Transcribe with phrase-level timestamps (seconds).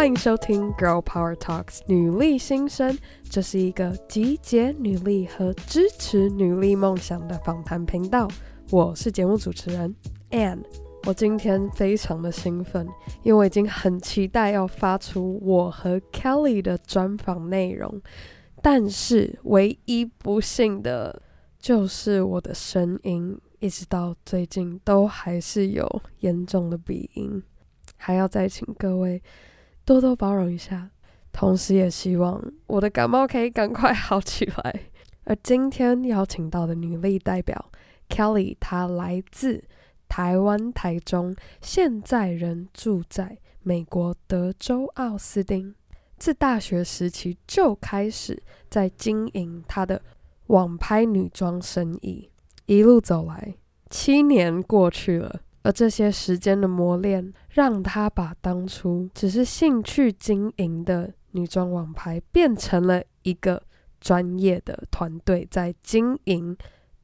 [0.00, 2.96] 欢迎收听《Girl Power Talks》女力新生，
[3.28, 8.26] 这是一个集结女力和支持女力梦想的访谈频道。
[8.70, 9.94] 我是节目主持人
[10.30, 10.62] Anne。
[11.06, 12.88] 我今天非常的兴奋，
[13.22, 18.00] 因为我已经很期待要发出我和 Kelly 的专访内容。
[18.62, 21.20] 但是唯一不幸的
[21.58, 27.42] 就是我的声音，一直到最近都还是有严重的鼻音，
[27.98, 29.22] 还要再请各位
[29.90, 30.88] 多多包容一下。
[31.32, 34.82] 同时也希望我的感冒可以赶快好起来。
[35.24, 37.72] 而今天邀请到的女力代表
[38.08, 39.64] Kelly，她来自
[40.08, 45.74] 台湾台中，现在人住在美国德州奥斯汀。
[46.16, 50.00] 自大学时期就开始在经营她的
[50.46, 52.30] 网拍女装生意，
[52.66, 53.56] 一路走来，
[53.88, 63.62] 七年过去了，而这些时间的磨练，让他把当初只是兴趣经营的女装网拍，变成了一个
[64.00, 66.56] 专业的团队在经营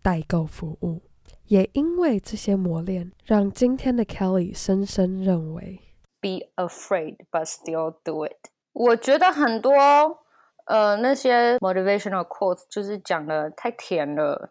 [0.03, 1.03] 代购服务。
[1.49, 5.81] 也因为这些磨练，让今天的 Kelly 深深认为
[6.21, 8.51] ：Be afraid, but still do it。
[8.73, 9.73] 我觉得很多
[10.67, 14.51] 呃那些 motivational quotes 就是讲的太甜了，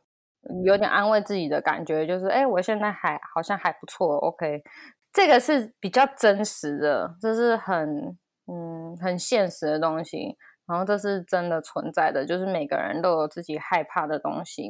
[0.63, 4.63] 有点安慰自己的感觉，就是哎，我现在还好像还不错，OK，
[5.11, 14.69] 这个是比较真实的，这是很嗯很现实的东西，然后这是真的存在的，就是每个人都有自己害怕的东西，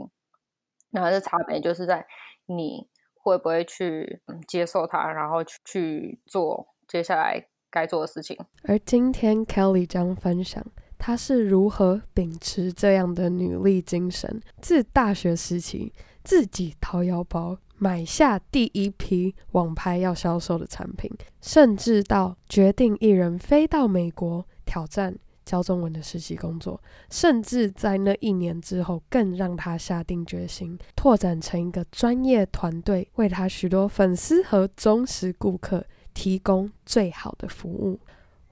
[0.92, 2.06] 然后这差别就是在
[2.46, 7.48] 你会不会去接受它，然后去去做接下来。
[7.72, 8.38] 该做的事情。
[8.70, 10.64] 而今天 Kelly 将分享
[11.06, 21.08] 她是如何秉持这样的女力精神，自大学时期自己掏腰包买下第一批网拍要销售的产品，
[21.42, 25.16] 甚至到决定一人飞到美国挑战
[25.46, 35.86] 教中文的实习工作，甚至在那一年之后，更让她下定决心拓展成一个专业团队，为她许多粉丝和忠实顾客。
[36.16, 38.00] 提供最好的服务。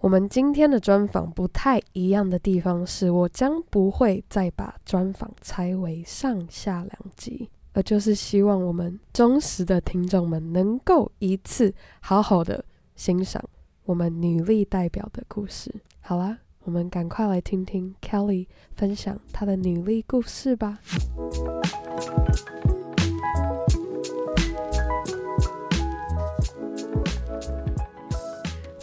[0.04, 12.66] 我们今天的专访不太一样的地方是，我将不会再把专访拆为上下两集，而就是希望我们忠实的听众们能够一次好好的
[12.98, 13.42] 欣赏
[13.86, 15.74] 我们女力代表的故事。
[16.02, 20.80] 好啦，我们赶快来听听 Kelly 分享她的女力故事吧。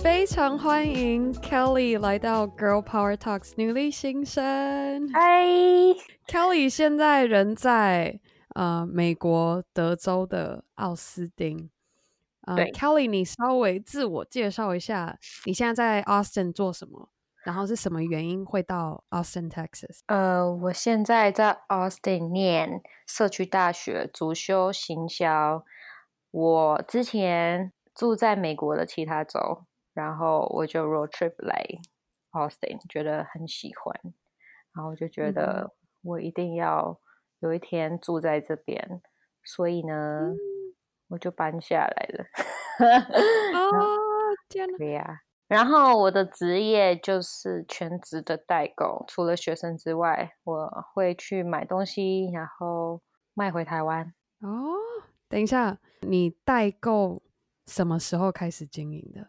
[0.02, 4.42] 非常欢迎 Kelly 来到 Girl Power Talks 女力新生。
[5.12, 5.44] 嗨
[6.26, 8.18] ，Kelly 现在人在
[8.54, 11.68] 呃美国德州的奥斯汀。
[12.46, 17.10] 呃、对，Kelly，你稍微自我介绍一下，你现在在 Austin 做什么？
[17.44, 20.00] 然后是什么原因会到 Austin, Texas？
[20.06, 25.62] 呃，我现在在 Austin 念社区大学，主修行销。
[26.30, 29.66] 我之前住在美国的其他州。
[30.00, 31.62] 然后我就 road trip 来
[32.32, 33.94] Austin，觉得很喜欢，
[34.74, 36.98] 然后就觉得我一定要
[37.40, 39.02] 有一天住在这边，嗯、
[39.44, 40.36] 所以呢，嗯、
[41.08, 42.24] 我就搬下来了。
[43.58, 43.88] 哦，
[44.48, 44.78] 天哪！
[44.78, 45.20] 对呀。
[45.46, 53.02] 然后我的职业就是全职的代购，除了学生之外，我会去买东西，然后
[53.34, 54.14] 卖回台湾。
[54.38, 54.72] 哦，
[55.28, 57.20] 等一下，你代购
[57.66, 59.28] 什么时候开始经营的？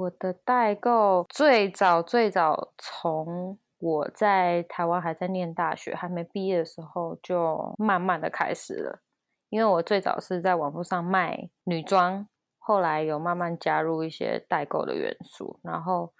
[0.00, 9.02] 我的代购最早最早从我在台湾还在念大学还没毕业的时候就慢慢的开始了，
[9.50, 12.26] 因为我最早是在网络上卖女装，
[12.58, 16.14] 后来有慢慢加入一些代购的元素，然后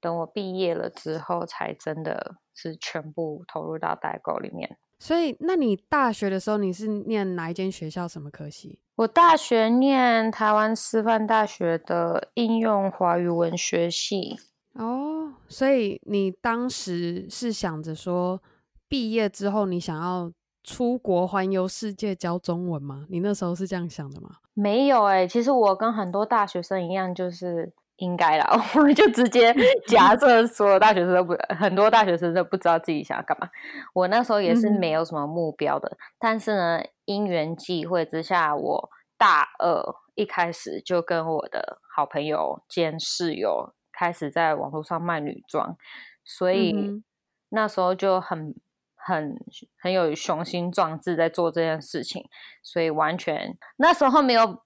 [0.00, 4.78] 等我毕业了之后才真的是全部投入到代购里面。
[4.98, 8.08] 所以，那你大学的时候你是念哪一间学校？
[8.08, 8.78] 什么科系？
[8.96, 14.38] 我大学念台湾师范大学的应用华语文学系。
[14.72, 18.40] 哦，所以你当时是想着说，
[18.88, 20.32] 毕业之后你想要
[20.64, 23.06] 出国环游世界教中文吗？
[23.10, 24.36] 你那时候是这样想的吗？
[24.54, 27.72] 没有哎、欸，其实我跟很多大学生一样，就是。
[27.96, 28.46] 应该啦，
[28.76, 29.54] 我们就直接
[29.88, 33.48] 假设所有大学生都不，很多大学生都不知道自己想要干嘛。
[33.94, 39.82] 我那时候也是没有什么目标的，嗯、但是呢，因缘际会之下，我大二
[40.14, 45.76] 一开始就跟我的好朋友兼室友开始在网络上卖女装，
[46.22, 47.02] 所以
[47.48, 48.54] 那时候就很
[48.94, 49.38] 很
[49.78, 52.28] 很有雄心壮志在做这件事情，
[52.62, 54.65] 所以完全那时候没有。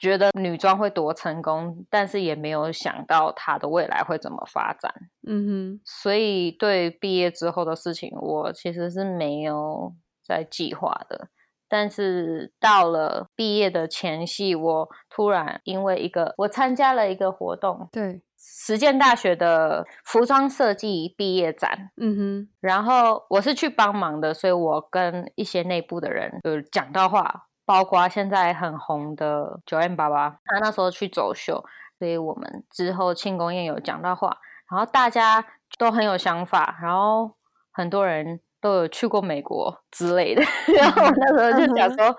[0.00, 4.92] 觉得女装会多成功，但是也没有想到她的未来会怎么发展。
[5.28, 9.94] 嗯哼，所以对毕业之后的事情，我其实是没有
[10.26, 11.28] 在计划的。
[11.68, 21.90] 但是到了毕业的前夕，我突然因为一个，我参加了一个活动，对，实践大学的服装设计毕业展。
[21.96, 27.46] 嗯哼，然后我是去帮忙的，所以我跟一些内部的人就讲到话。
[27.70, 31.64] 包括现在很红的九 M 爸爸他那时候去走秀，
[32.00, 34.36] 所以我们之后庆功宴有讲到话，
[34.68, 35.46] 然后大家
[35.78, 37.30] 都很有想法，然后
[37.70, 40.42] 很多人都有去过美国之类的，
[40.76, 42.16] 然后我那时候就讲说，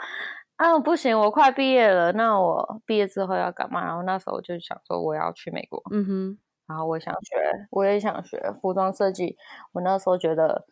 [0.56, 3.84] 啊不行，我快毕业了，那我毕业之后要干嘛？
[3.84, 7.36] 然后那时候我就想说我要去美国，嗯哼，然后我想学，
[7.72, 9.36] 我也想学服装设计，
[9.74, 10.66] 我那时候觉得。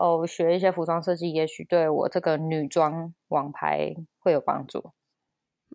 [0.00, 3.92] 哦，学一些服装设计，也许对我这个女装网拍
[4.28, 4.92] 会有帮助。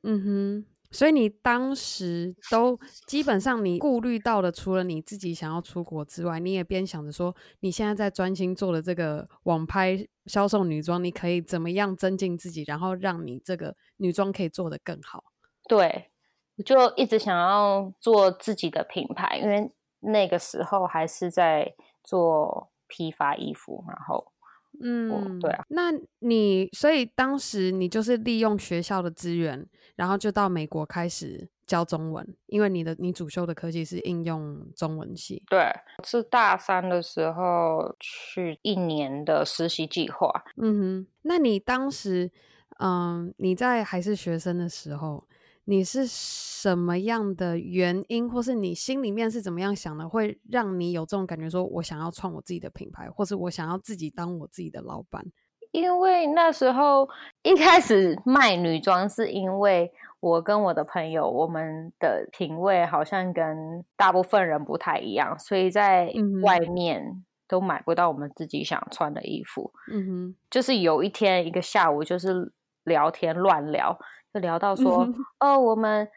[0.04, 15.24] 嗯哼，所以你当时都基本上你顾虑到的，除了你自己想要出国之外，你也边想着说，你现在在专心做的这个网拍销售女装，你可以怎么样增进自己，然后让你这个女装可以做得更好。
[15.68, 16.12] 对，
[16.58, 21.74] 我就一直想要做自己的品牌，因为那个时候还是在
[22.04, 22.70] 做。
[22.86, 24.33] 批发衣服，然后，
[24.80, 29.66] 嗯，对啊，那你所以当时你就是利用学校的资源，
[29.96, 35.44] 然后就到美国开始教中文，因为你的你主修的科技是应用中文系。
[35.50, 35.72] 对，
[36.04, 40.30] 是大三的时候去一年的实习计划。
[40.58, 42.32] 嗯哼，那你当时，
[42.80, 45.26] 嗯，你在还是学生的时候。
[45.66, 55.26] 你是什么样的原因，或是你心里面是怎么样想的，会让你有这种感觉，说我想要创我自己的品牌，或是我想要自己当我自己的老板？
[55.72, 57.10] 因为那时候
[57.42, 66.14] 一开始卖女装，是因为我跟我的朋友，我们的品味好像跟大部分人不太一样，所以在
[66.44, 69.72] 外面都买不到我们自己想穿的衣服。
[69.92, 73.98] 嗯哼，就是有一天一个下午，就是聊天乱聊。
[74.34, 76.10] 就聊到说， 嗯、哦，我们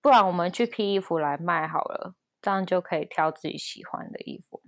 [0.00, 4.62] 不然我们去批衣服来卖好了，这样就可以挑自己喜欢的衣服。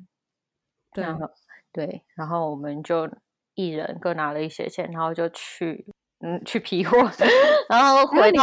[0.93, 1.31] 对，然后
[1.73, 3.09] 对，然后我们就
[3.55, 5.87] 一人各拿了一些钱，然后就去
[6.19, 6.99] 嗯去批货，
[7.71, 8.43] 然后回到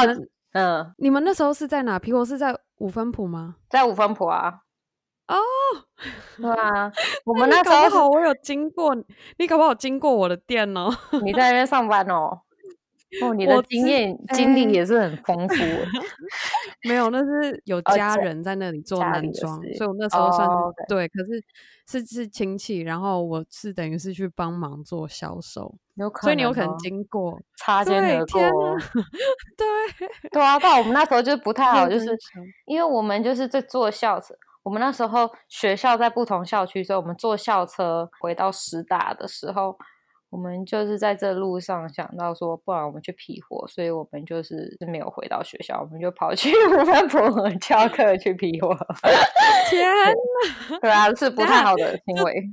[0.53, 2.23] 嗯，你们那时候是在哪批货？
[2.23, 3.57] 是在五分埔吗？
[3.69, 4.61] 在五分埔啊。
[5.27, 5.35] 哦，
[6.37, 6.89] 对啊，
[7.25, 8.95] 我们那时候好我有经过，
[9.37, 10.89] 你搞不好经过我的店哦。
[11.23, 12.39] 你在那边上班哦。
[13.21, 15.55] 哦，你的经验经历也是很丰富。
[16.87, 20.73] 没有，那是有家人在那里做男装，所以我那时候算是、oh.
[20.87, 21.07] 对。
[21.07, 21.43] 可是
[21.87, 28.39] 是是亲戚，然后我是等于是去帮忙做销售，有可能，所以你有可能经过擦肩而过。
[29.57, 29.67] 对
[30.31, 32.15] 对啊，但我们那时候就不太好，就是
[32.65, 39.77] 因为我们就是在坐校车，我们那时候学校在不同校区，所以我们坐校车回到师大的时候。
[40.29, 47.17] 我们就是在这路上想到说，不然我们去批货，所以我们就是没有回到学校，我们就跑去五分埔
[47.59, 48.75] 翘课去批货。
[49.69, 52.43] 天哪，对啊，是不太好的行为。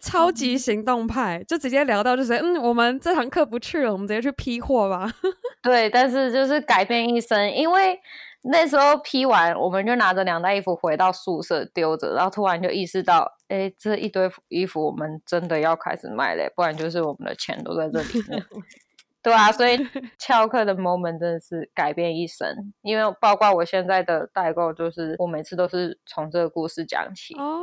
[0.00, 5.10] 超级行动派，就直接聊到就是，嗯，我们这堂课不去了，我们直接去批货吧。
[5.62, 7.98] 对，但是就是改变一生，因为。
[8.42, 18.44] 那时候批完，我们就拿着两袋衣服回到宿舍丢着，然后突然就意识到，哎，这一堆衣服我们真的要开始卖嘞，不然就是我们的钱都在这里面。
[19.22, 19.76] 对啊，所以
[20.18, 27.34] 翘课的 moment 真的是改变一生，因为包括我现在的代购，就是我每次都是从这个故事讲起。
[27.34, 27.60] 哦，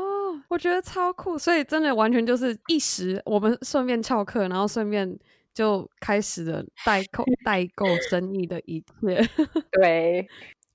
[0.49, 5.17] 我觉得超酷，所以真的完全就是一时，我们顺便翘课，然后顺便
[5.51, 9.27] 就开始了代购 代购生意的一切。
[9.71, 10.27] 对。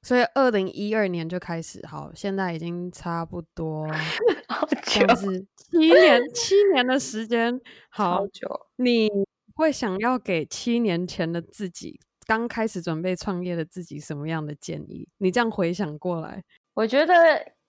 [0.03, 3.87] 所以二零一二年就开始，好，现在已经差不多，
[4.49, 8.67] 好久，像是七年七年的时间，好久。
[8.77, 9.09] 你
[9.55, 15.09] 会想要给七年前的自己，刚开始准备创业的自己什么样的建议？
[15.19, 16.43] 你这样回想过来，
[16.75, 17.15] 我觉得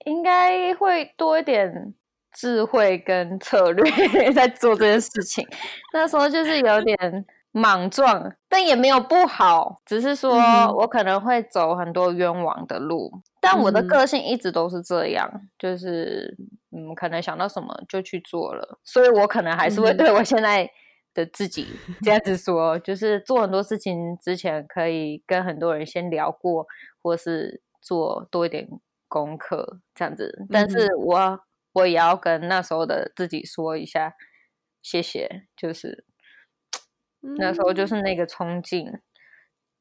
[0.05, 1.93] 应该会多一点
[2.31, 3.83] 智慧跟策略
[4.33, 5.47] 在做这件事情。
[5.93, 7.25] 那时候就是有点。
[7.55, 10.35] 莽撞，但也没有不好，只是说
[10.73, 13.11] 我可能会走很多冤枉的路。
[13.13, 15.29] 嗯、但我的个性一直都是这样，
[15.59, 16.35] 就是
[16.71, 20.67] 嗯，可能想到什么就去做了，所以我可能还是会对我现在
[21.13, 21.67] 的自己
[22.01, 26.65] 这样子说，嗯、就是做很多事情之前可以跟很多人先聊过，
[27.03, 28.67] 或是做多一点
[29.07, 30.47] 功课这样子。
[30.49, 31.39] 但是我
[31.73, 34.15] 我也要跟那时候的自己说一下，
[34.81, 36.05] 谢谢，就是。
[37.37, 38.87] 那时候就是那个冲劲，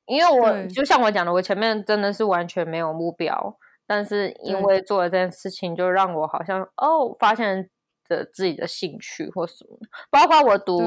[0.07, 7.69] 因为我就像我讲的，我前面真的是完全没有目标，但是因为做了这件事情，就让我好像哦，发现
[8.09, 9.79] 了自己的兴趣或什么，
[10.11, 10.81] 包括我读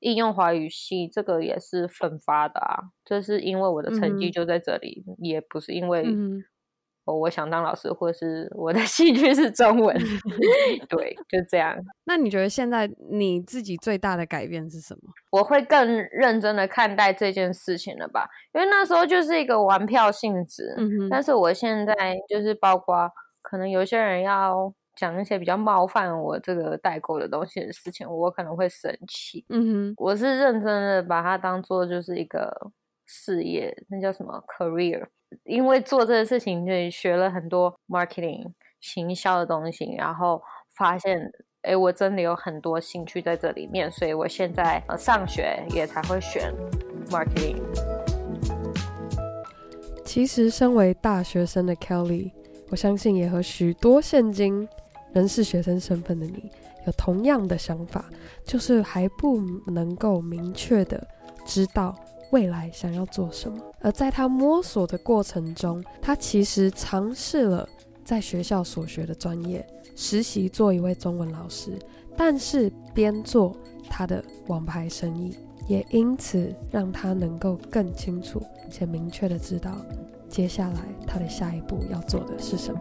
[0.00, 6.04] 应用华语系，这个也是奋发的啊，就是因为我的成绩就在这里，嗯、也不是因为。
[7.06, 9.94] 嗯哦，我想当老师，或是我的 兴趣是中文，
[10.88, 11.76] 对，就这样。
[12.04, 15.12] 那你觉得现在你自己最大的改变是什么？
[15.30, 20.74] 我会更认真的看待这件事情了吧，因为那时候就是一个玩票性质。
[20.78, 21.08] 嗯哼。
[21.10, 21.94] 但是我现在
[22.28, 23.10] 就是包括
[23.42, 29.44] 可能有些人要讲一些比较冒犯我这个代购的东西的事情，我可能会生气。
[29.50, 29.94] 嗯哼。
[29.98, 32.70] 我是认真的把它当做就是一个
[33.04, 35.06] 事业，那叫什么 career。
[35.44, 40.40] 因为做这个事情，就学了很多 marketing 行销的东西，然后
[40.76, 41.20] 发现，
[41.62, 46.52] 哎，我真的有很多兴趣在这里面，所以我现在呃上学也才会选
[47.10, 47.56] marketing。
[50.04, 52.30] 其实，身为大学生的 Kelly，
[52.70, 54.68] 我相信也和许多现今
[55.12, 56.50] 仍是学生身份的你
[56.86, 58.04] 有同样的想法，
[58.44, 61.04] 就是还不能够明确的
[61.44, 61.96] 知道。
[62.30, 63.58] 未来想要做什么？
[63.80, 67.68] 而在他摸索的过程中，他其实尝试了
[68.04, 69.64] 在学校所学的专业，
[69.94, 71.78] 实习做一位中文老师，
[72.16, 73.54] 但是边做
[73.88, 75.36] 他的网牌生意，
[75.68, 79.76] 也因此让他能够更清楚且明确的知道
[80.28, 82.80] 接下来他的下一步要做的是什么。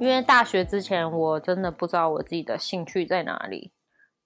[0.00, 3.72] 因为大学之前我真的不知道我自己的兴趣在哪里，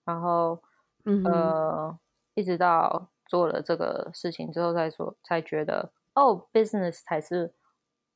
[0.04, 0.62] 然后，
[1.04, 1.98] 嗯，呃。
[2.34, 7.52] 一直到做了这个事情之后，再说才觉得哦，business 才是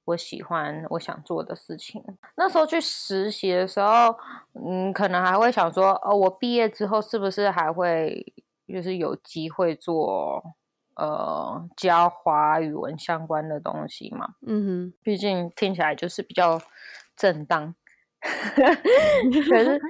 [0.06, 2.02] 我喜欢、我想做的事情。
[2.36, 4.14] 那时候去实习的时候，
[4.54, 8.32] 嗯，可能还会想说，哦，我毕业之后是不是还会
[8.68, 10.42] 就是有机会做
[10.96, 14.34] 呃教华语文相关的东西嘛？
[14.46, 16.60] 嗯哼，毕竟听起来就是比较
[17.16, 17.74] 正当。
[19.48, 19.80] 可是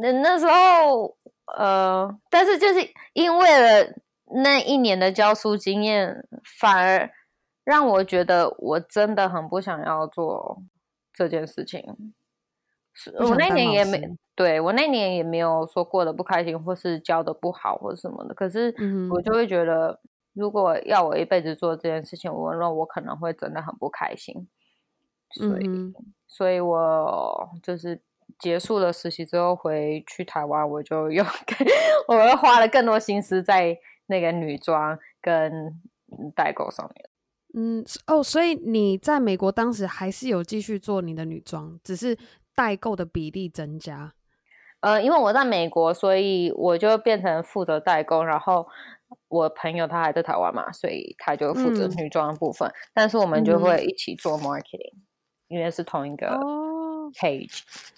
[0.00, 1.16] 那那时候。
[1.46, 2.80] 呃，但是就是
[3.12, 3.94] 因为了
[4.42, 6.26] 那一年的教书经验，
[6.58, 7.08] 反而
[7.64, 10.62] 让我觉得我真的很不想要做
[11.12, 12.14] 这件事情。
[13.20, 18.34] 我那年也没，对，我那年也没有说过得不开心，或是教的不好，或者什么的。
[18.34, 18.74] 可是
[19.12, 20.00] 我就会觉得，
[20.32, 24.48] 如果要我一辈子做这件事情，我那我可能会真的很不开心。
[25.30, 25.94] 所以，嗯、
[26.26, 28.02] 所以我就是。
[28.38, 31.24] 结束了实习之后回去台湾，我就又
[32.08, 35.80] 我又花了更多心思在那个女装跟
[36.34, 37.08] 代购上面。
[37.54, 42.18] 嗯，哦，所以你在美国当时还是有继续做你的女装，只是
[42.54, 44.12] 代购的比例增加。
[44.80, 48.68] 呃，因为我在美国，所以我就变成负责代购，然后
[49.28, 52.68] 我朋友他还在台湾嘛，所以他就负责女装的部分。
[52.68, 55.02] 嗯、但是我们就会一起做 marketing，、嗯、
[55.48, 56.26] 因为是同一个
[57.18, 57.60] page。
[57.60, 57.95] 哦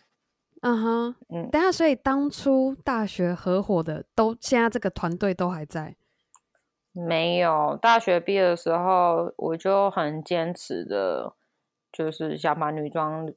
[0.61, 5.95] 嗯哼，嗯，等下，所以当初大学合伙的都现在这个团队都还在？
[6.93, 11.35] 没有，大学毕业的时候我就很坚持的，
[11.93, 13.33] 就是想把女装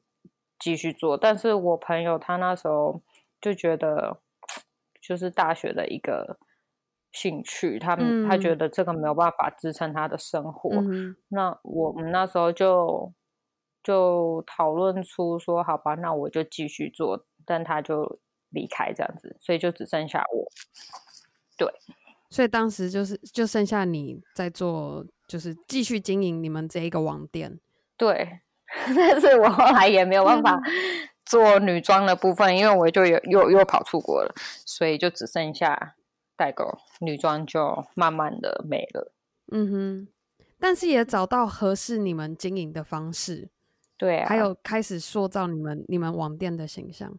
[0.58, 1.16] 继续做。
[1.16, 3.00] 但是我朋友他那时候
[3.40, 4.18] 就觉得，
[5.00, 6.38] 就是大学的一个
[7.12, 10.70] 兴趣，他们、嗯、他觉得这个没有办法支撑他的生活。
[10.70, 13.12] 嗯、那我们那时候就。
[13.82, 18.20] 就讨论出说，好吧，那我就继续做，但他就
[18.50, 20.48] 离开这样子，所以就只剩下我。
[21.56, 21.68] 对，
[22.30, 27.58] 所以当时就是就剩下你在做，就是继续经营你们这一个网店。
[27.96, 28.40] 对，
[28.96, 30.60] 但是我后来也没有办法
[31.24, 34.34] 做女装的部分，因为我就有又又跑出国了，
[34.66, 35.94] 所以就只剩下
[36.36, 39.12] 代购，女装就慢慢的没了。
[39.52, 40.08] 嗯哼，
[40.58, 43.50] 但是也找到合适你们经营的方式。
[44.02, 47.16] 对、啊，还有开始塑造你们你们网店的形象。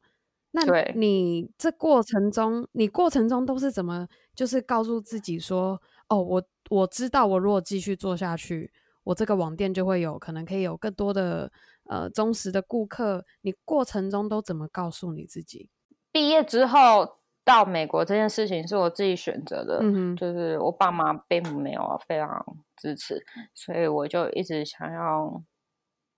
[0.51, 0.61] 那
[0.93, 8.69] 你这过程中，你过程中都是怎么，就是告诉自己说，哦，我我知道，我如果继续做下去，
[9.05, 11.49] 我这个网店就会有可能可以有更多的
[11.85, 13.23] 呃忠实的顾客。
[13.43, 15.69] 你过程中都怎么告诉你自己？
[16.11, 25.41] 毕业之后到美国这件事情是我自己选择的，嗯哼，就是我爸妈并没有非常支持，所以我就一直想要。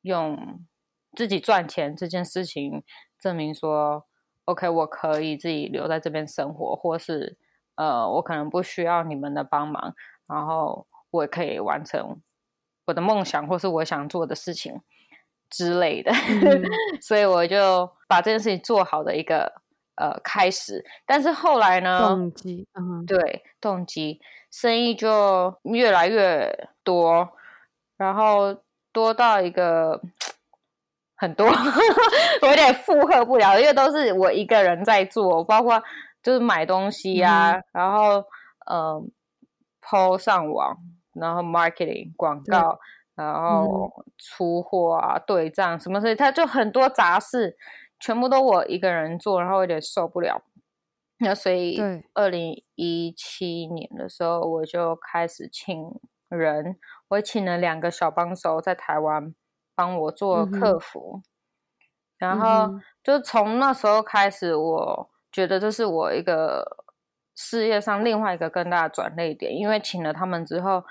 [0.06, 0.64] 用
[1.16, 2.84] 自己赚钱这件事情
[3.20, 4.06] 证明说
[4.46, 7.38] ，OK，我可以自己留在这边生活，或是
[7.76, 9.96] 呃，我可能不需要你们的帮忙，
[10.28, 12.22] 然后我也可以完成
[12.86, 14.80] 我的梦想，或是我想做的事情
[15.50, 16.12] 之类的。
[16.12, 16.64] 嗯、
[17.02, 19.52] 所以我就把这件事情做好的一个
[19.96, 20.86] 呃开始。
[21.06, 22.08] 但是后来呢？
[22.08, 24.22] 动机，嗯，对，动机
[24.52, 27.28] 生意就越来越多，
[27.98, 28.56] 然后
[28.96, 30.02] 多到一个
[31.18, 31.46] 很多，
[32.42, 35.84] 我有点负荷不了，因为都是我一个人在做，包括
[36.24, 38.24] 就是买东西呀、啊，嗯、然后
[38.72, 39.12] 嗯
[39.82, 40.78] ，po 上网，
[41.14, 42.80] 然后 marketing 广告，
[43.16, 47.58] 对然后出货啊、对账什么事，他就很多杂事，
[48.00, 50.42] 全部都我一个人做，然后有点受不了。
[51.20, 51.82] 那所以，
[52.14, 55.92] 二零一七年的时候，我就开始请
[56.28, 56.76] 人，
[57.16, 59.34] 我请了两个小帮手在台湾
[59.74, 61.24] 帮我做客服，嗯、
[62.18, 66.86] 然后就从那时候开始，我觉得这是我一个
[67.36, 70.84] 事业上另外一个更大的转捩点，因为请了他们之后，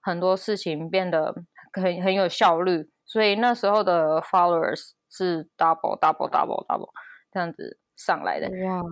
[0.00, 1.34] 很多事情变得
[1.72, 6.90] 很很有效率，所以那时候的 followers 是 double double double double
[7.30, 8.48] 这样子上来的。
[8.66, 8.82] 哇。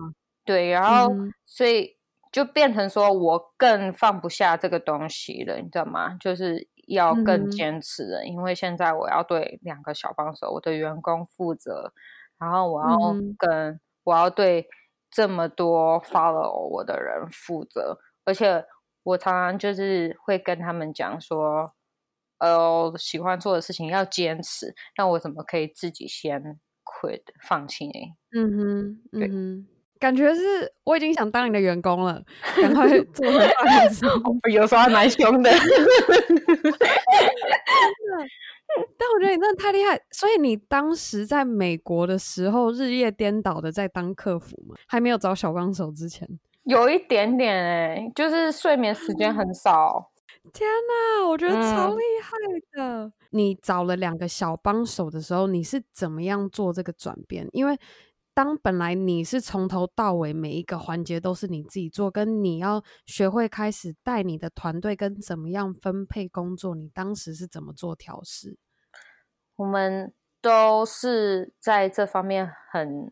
[0.43, 1.97] 对，然后、嗯、所以
[2.31, 6.15] 就变成说我更放不下这个东西了，你知道吗？
[6.19, 11.93] 就是要更坚持了，嗯、因为现在我要对两个小帮手，我的员工负责，
[12.39, 12.97] 然后我要
[13.37, 14.67] 跟、嗯、我要对
[15.09, 18.65] 这么多 follow 我的人负责，而且
[19.03, 21.73] 我常常就是会跟他们讲说，
[22.39, 28.15] 呃，喜欢做的事情要坚持，那我怎么可以自己先 quit 放弃呢？
[28.33, 29.27] 嗯哼，对。
[29.27, 29.67] 嗯
[30.01, 30.41] 感觉是
[30.83, 32.19] 我已经想当你的员工了，
[32.59, 34.19] 赶快做回来的时候，
[34.51, 35.51] 有时候还蛮凶的。
[38.97, 44.75] 但我觉得你真的太厉害，所以你当时在美国的时候日夜颠倒的在当客服吗？
[44.87, 46.27] 还没有找小帮手之前，
[46.63, 50.09] 有一点点哎、欸，就是睡眠时间很少。
[50.51, 52.31] 天哪，我觉得超厉害
[52.73, 53.03] 的！
[53.03, 57.47] 嗯、你找了两个小帮手的时候，你是怎么样做这个转变？
[57.51, 57.77] 因为
[58.33, 68.57] 当本来你是从头到尾每一个环节都是你自己做，跟你要学会开始带你的团队跟怎么样分配工作，你当时是怎么做调试？
[69.57, 73.11] 我们都是在这方面很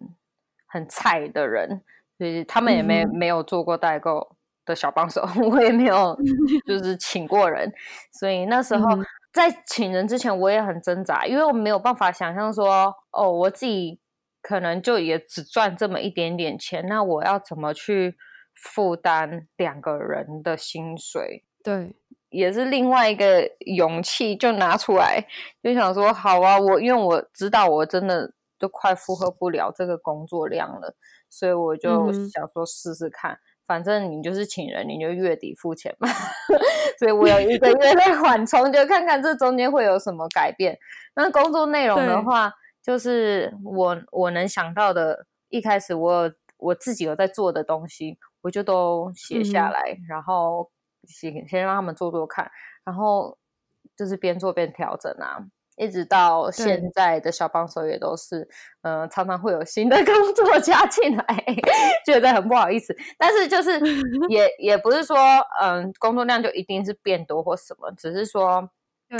[0.66, 1.84] 很菜的人，
[2.18, 6.18] 所以他们也没、嗯、没有做过代购的小帮手， 我也没有
[6.66, 7.70] 就是请过人，
[8.14, 8.88] 所以那时候
[9.34, 14.00] 在请人之前我也很挣扎，因为我没有办法想象说哦，我自己。
[14.42, 18.16] 可能就也只赚这么一点点钱，那我要怎么去
[18.56, 21.44] 负担两个人的薪水？
[21.62, 21.94] 对，
[22.30, 25.26] 也是另外一个勇气就拿出来，
[25.62, 30.96] 就想说好啊，我因为我知道我真的都快负荷不了这个工作量了，
[31.30, 36.08] 所以我就想说试试看，嗯、反正你就是请人，你就月底付钱嘛，
[36.98, 40.78] 所以我有一个月的缓冲，就看看这中间会有什么改变。
[41.16, 42.54] 那工作内容的话。
[42.90, 50.68] 就是我我能想到的，一开始我我自己有在做的东西，我就都写下来，嗯、然后
[51.08, 52.50] 先先让他们做做看，
[52.84, 53.38] 然后
[53.96, 55.38] 就是边做边调整啊，
[55.78, 58.50] 一直到现在的小帮手也都是，
[58.82, 61.46] 嗯、呃，常常会有新的 工作加进来，
[62.04, 63.80] 觉得很不好意思，但是就是
[64.30, 65.16] 也也不是说，
[65.62, 68.68] 嗯、呃，工作量就一定是变多或什么，只是说。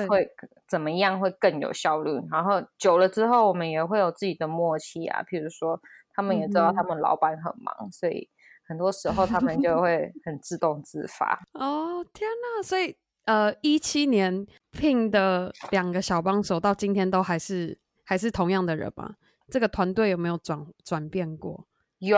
[0.08, 0.30] 会
[0.68, 2.12] 怎么样会更有效率？
[2.30, 5.24] 然后久了之后，我们也会有自己的默契啊。
[5.24, 5.82] 譬如说，
[6.14, 8.30] 他们也知道他们老板很忙，嗯、所以
[8.68, 11.42] 很多时候他们就 会很自动自发。
[11.54, 12.62] 哦，天哪！
[12.64, 19.16] 所以呃，一七年聘的两个小帮手，到今天都还是还是同样的人吗？
[19.50, 21.66] 这个团队有没有转转变过？
[21.98, 22.18] 有，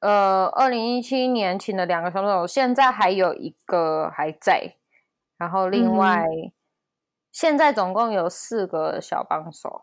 [0.00, 4.74] 呃，二零一七年请的两个小帮手，现在还有一个还在，
[5.38, 6.26] 然后另外。
[6.26, 6.52] 嗯
[7.32, 9.82] 现在总共有四个小帮手。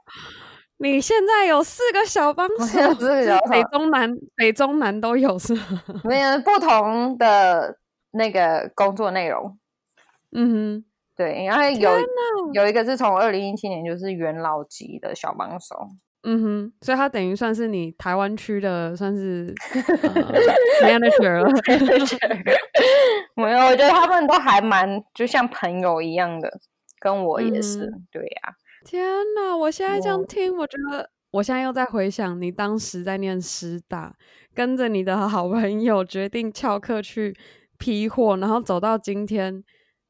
[0.78, 5.62] 你现在有四个小帮手，四个小北中南北中南都有是吗？
[6.06, 7.76] 没有不同的
[8.12, 9.60] 那个工作内容。
[10.32, 10.86] 嗯哼，
[11.18, 11.92] 对，然后有
[12.54, 15.90] 有一个是从二零一七年就是元老级的小帮手。
[16.24, 19.54] 嗯哼，所以他等于算是你台湾区的算是
[20.82, 21.50] manager 了。
[23.36, 26.50] 没有，我觉得他们都还蛮就像朋友一样的。
[27.00, 28.56] 跟我也是，嗯、对呀、啊。
[28.86, 29.04] 天
[29.36, 29.56] 哪！
[29.58, 34.16] 我现在这样听，我觉得我现在又在回想你当时在念师大，
[34.54, 37.38] 跟着你的好朋友决定翘课去
[37.78, 39.62] 批货，然后走到今天，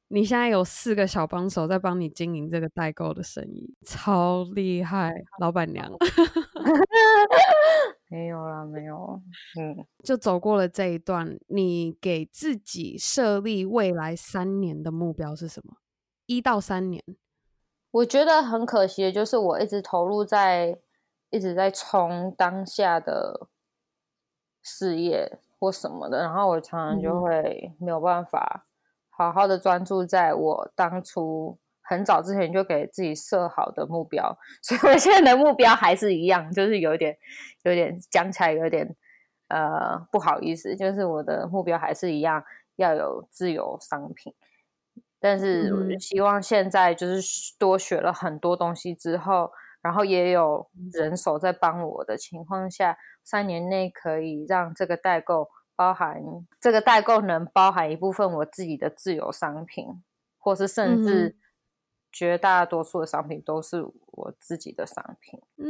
[0.09, 5.91] 你现在有四个小帮手在帮你经营这个代购的生意，超厉害，老板娘。
[8.11, 9.19] 没有啦，没有。
[9.59, 15.73] 嗯，就走过了这一段，你给自己设立未来三年的目标是什么？
[16.29, 17.03] 一到三年，
[17.89, 20.77] 我觉得很可惜的就是我一直投入在，
[21.31, 23.47] 一直在冲当下的
[24.61, 28.67] 事业或什么的，然后我常常就会没有办法
[29.09, 37.17] 好好的专注在我当初很早之前就给自己设好的目标， 所以我现在的目标还是一样，就是有点
[37.63, 38.95] 有点讲起来有点
[39.47, 42.43] 呃不好意思，就是我的目标还是一样，
[42.75, 44.31] 要有自由商品。
[45.19, 49.51] 但是我希望现在就是多学了很多东西之后，
[49.81, 56.21] 然后也有人手在帮我的情况下，三年内可以让这个代购包含
[56.59, 60.01] 这个代购能包含一部分我自己的自有商品，
[60.37, 61.35] 或是甚至
[62.11, 65.39] 绝大多数的商品都是我自己的商品。
[65.57, 65.65] 嗯，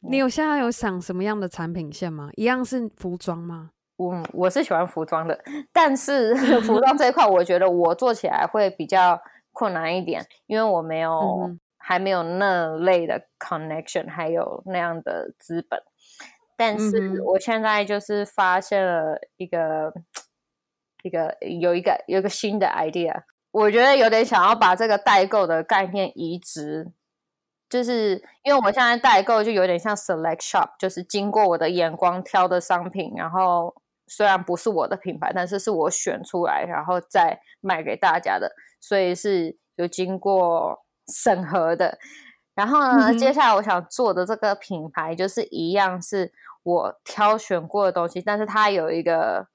[0.00, 2.30] 你有现在有想什么样的产品线吗？
[2.36, 3.72] 一样是服装吗？
[3.98, 5.36] 我我是喜欢服装的，
[5.72, 6.32] 但是
[6.62, 9.20] 服装这一块，我觉得我做起来会比较
[9.52, 11.10] 困难一点，因为我没有、
[11.48, 15.82] 嗯、还没有那类的 connection，还有那样的资本。
[16.56, 20.04] 但是我现在就是发现了一个、嗯、
[21.02, 26.92] 一个有一个有一个新的 idea，我觉得有点想要把这个代购的概念移植。
[27.68, 33.74] 就是因为我现在代购就有点像 select shop，就是经过我的眼光挑的商品，然后。
[34.08, 41.98] 虽然不是我的品牌，但是是我选出来，然后再卖给大家的，所以是有经过审核的。
[42.54, 49.46] 然后呢，嗯、接下来我想做的这个品牌就是一样，是我挑选过的东西，但是它有一个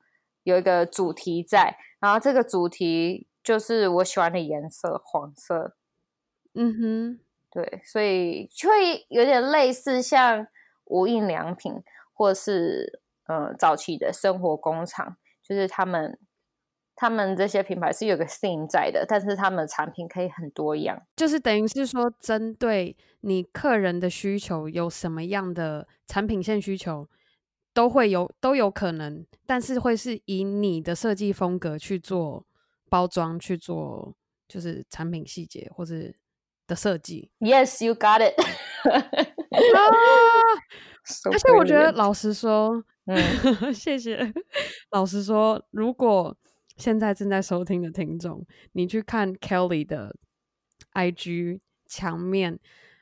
[0.44, 5.76] 有一个主题在，然后这个主题就是我喜欢的颜色，黄色。
[6.54, 7.20] 嗯哼，
[7.52, 10.48] 对，所以就会有点类似像
[10.86, 13.02] 无印良品，或是。
[13.28, 16.20] 呃，早期的生活工厂，就是他们，
[16.94, 27.08] 他们这些品牌是有个 theme 在的，但是他们的产品可以很多样，就是等于是说，针对你客人的需求，有什么样的产品线需求，
[27.74, 32.46] 都会有都有可能，但是会是以你的设计风格去做
[32.90, 34.14] 包装，去做
[34.50, 35.96] 就是产品细节或者
[36.68, 37.32] 的设计。
[37.40, 38.36] Yes, you got it
[38.86, 39.80] 啊。
[41.32, 42.84] 而且我觉得，老实说。
[43.06, 43.18] 嗯，
[43.74, 44.34] 谢谢。
[44.92, 46.36] 老实说，如果
[46.78, 50.16] 现在正在收听的听众，你去看 Kelly 的
[50.94, 52.60] IG 墙面，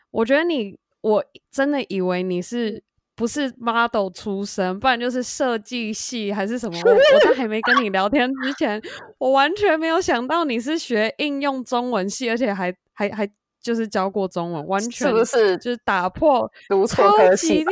[0.10, 2.84] 我觉得你，我真的以为你是
[3.16, 6.78] 不是 model 出身，不然就是设计系还是什么。
[6.84, 8.82] 我我在还没跟你聊天之前，
[9.20, 17.64] 我完全没有想到你是学应用中文系，而且还还还就是教过中文，完全是不是就是打破读错科系？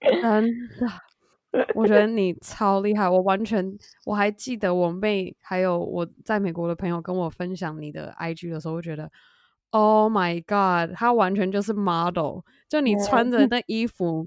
[0.00, 0.42] 真
[0.80, 1.05] 的。
[1.74, 9.10] 我觉得你超厉害，我完全我还记得我妹还有我在美国的朋友跟我分享你的 IG 的时候，我觉得
[9.70, 14.26] Oh my God，他完全就是 model，就你穿着那衣服，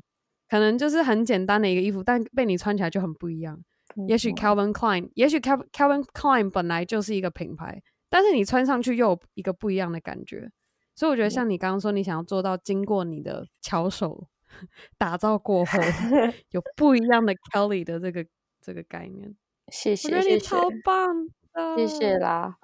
[0.49, 3.59] 可能就是很简单的一个衣服，但被你穿起来就很不一样。
[4.07, 10.49] 也许 Calvin Klein，也许 Calvin Calvin Klein 本来就是一个品牌，但是你穿上去又有一个不一样的感觉。
[10.95, 14.27] 所以我觉得像你刚刚说，你想要做到经过你的巧手。
[14.97, 15.79] 打造过后
[16.51, 18.25] 有不一样的 Kelly 的这个
[18.61, 19.35] 这个概念，
[19.67, 22.57] 谢谢，我觉得你超棒的，谢谢啦。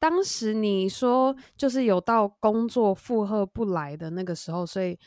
[0.00, 4.98] 当时你说就是有到工作负荷不来的那个时候，所以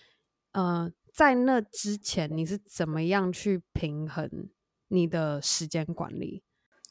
[0.52, 4.30] 呃，在那之前你是怎么样去平衡
[4.90, 6.44] 你的时间管理？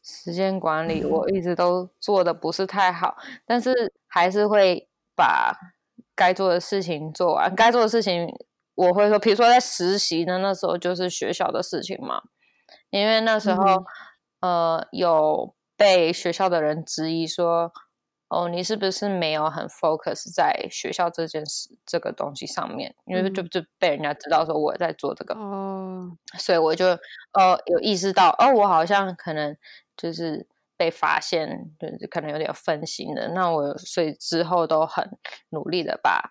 [0.03, 5.53] 时间管理我一直都做的不是太好，但是还是会把。
[6.18, 8.26] 该做的事情做完，该做的事情
[8.74, 12.22] 我会说，比如说在实习的那时候就是学校的事情嘛，
[12.90, 13.85] 因为那时候、
[14.40, 17.72] 嗯、呃有被学校的人质疑说，
[18.26, 22.92] 哦，你是不是没有很 focus 在学校这件事这个东西上面？
[23.07, 29.57] 因为就就被人家知道说我在做这个，哦，所以我就呃有意识到，哦，我好像可能
[29.96, 30.48] 就是。
[30.78, 33.28] 被发现，就是可能有点分心的。
[33.34, 35.04] 那我所以之后都很
[35.50, 36.30] 努力的把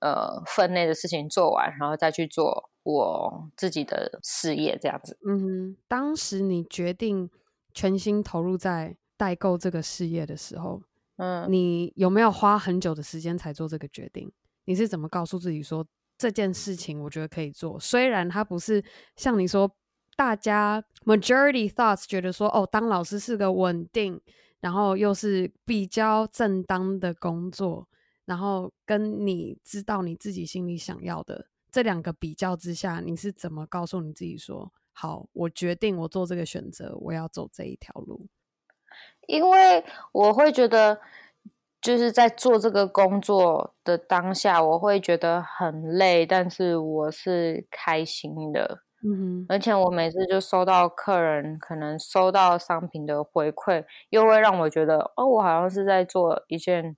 [0.00, 5.18] 呃分内的事情做完，然后再去做我自己的事业，这样子。
[5.26, 7.30] 嗯，当时你决定
[7.72, 10.82] 全心投入在代购这个事业的时候，
[11.16, 14.30] 嗯，你有没有花很久的时间才做这个决定？
[14.66, 15.86] 你是怎么告诉自己说
[16.18, 17.80] 这件事情我觉得可以做？
[17.80, 18.84] 虽然它不是
[19.16, 19.74] 像你说。
[20.18, 24.20] 大家 majority thoughts 觉得说，哦，当老师是个稳定，
[24.58, 27.86] 然后又是比较正当的工作，
[28.24, 38.26] 然后跟你知道你自己心里想要的这两个比较之下，你是怎么告诉你自己说，好，我决定我做这个选择，我要走这一条路？
[39.28, 41.00] 因为我会觉得，
[41.80, 48.82] 就是在做这个工作的当下，我会觉得很累，但是我是开心的。
[49.04, 56.96] 嗯哼，而且我每次就收到客人可能收到商品的回馈，又会让我觉得哦，我好像是在做一件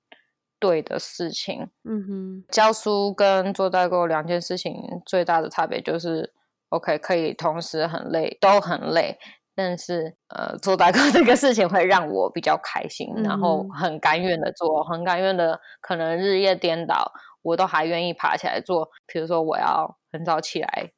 [0.58, 1.68] 对的事情。
[1.84, 6.32] 嗯哼，教书跟做代购两件事情最大的差别就是
[6.70, 9.18] ，OK 可以同时很累，都很累。
[9.54, 18.88] 但是，呃，做代购这个事情会让我比较开心，嗯、然后很甘愿的做，很甘愿的，可能日夜颠倒，我都还愿意爬起来做。
[19.06, 20.90] 比如说，我要很早起来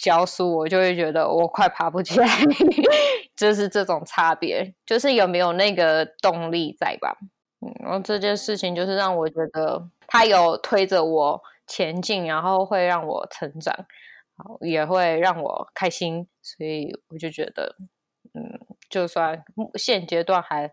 [0.00, 2.26] 教书，我就会觉得我快爬不起来，
[3.36, 7.16] 就是这种差别，就是有没有那个动力在吧？
[7.60, 13.74] 嗯，这件事情就是让我觉得它有推着我前进，然后会让我成长。
[14.62, 17.76] 也会让我开心，所以我就觉得，
[18.32, 18.58] 嗯，
[18.88, 20.72] 就算现阶段还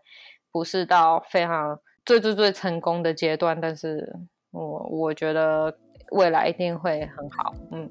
[0.50, 4.10] 不是到非常最最最成功的阶段，但是
[4.52, 5.76] 我我觉得
[6.12, 7.52] 未来一定会很好。
[7.70, 7.90] 嗯，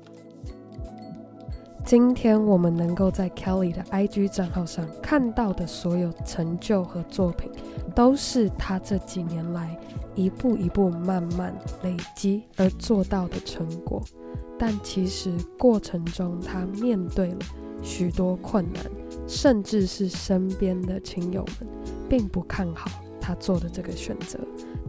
[1.88, 7.50] 今天我们能够在 Kelly 的 IG 账号上看到的所有成就和作品，
[7.95, 9.73] 都是她这几年来
[10.13, 14.04] 一步一步慢慢累积而做到的成果。
[14.60, 17.38] 但其实过程中，他面对了
[17.82, 18.84] 许多困难，
[19.26, 21.69] 甚至是身边的亲友们
[22.10, 24.38] 并不看好他做的这个选择。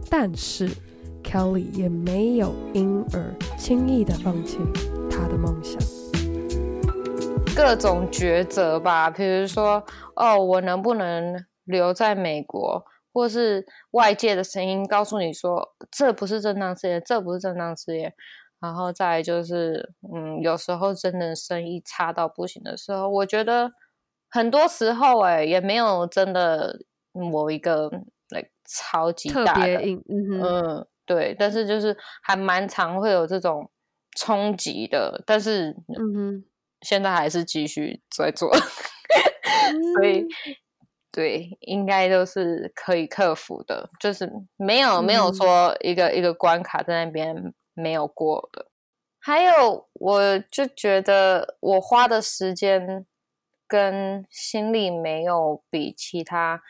[0.09, 0.69] 但是
[1.23, 4.57] Kelly 也没有因而轻易的放弃
[5.09, 5.79] 他的梦想。
[7.61, 9.83] 各种抉择吧，比如说，
[10.15, 18.13] 哦，我能不能留在美国，或是外界的声音告诉你说，这不是正当事业，这不是正当事业。
[18.61, 23.69] 然后再就是，嗯，有时候真的生意差到不行的时候，我觉得
[24.29, 26.79] 很多时候，哎，也没有真的
[27.11, 27.89] 某一个
[28.29, 33.69] like 超级大的，嗯，嗯，对，但是就是还蛮常会有这种
[34.17, 36.43] 冲击的，但是，嗯哼，
[36.81, 38.51] 现在还是继续在做，
[39.95, 40.25] 所以，
[41.11, 47.53] 对，应该都是可以克服的，就是没有、嗯、没有说一个一个关卡在那边。
[47.75, 48.65] 没有过的，
[49.19, 53.05] 还有我就觉得我花的时间
[53.65, 56.61] 跟心力没有比其他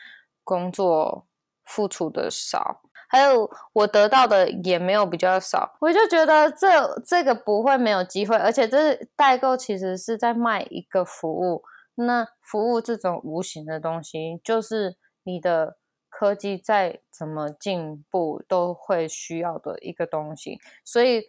[0.44, 1.26] 工作
[1.64, 11.62] 付出的少，还有我得到的也没有比较少，我就觉得这这个不会没有机会，而且这代购其实是在卖一个服务，
[11.96, 15.76] 那服务这种无形的东西，就是你的。
[16.12, 20.58] 科技再怎么进步，都会需要的一个东西。
[20.84, 21.22] 所以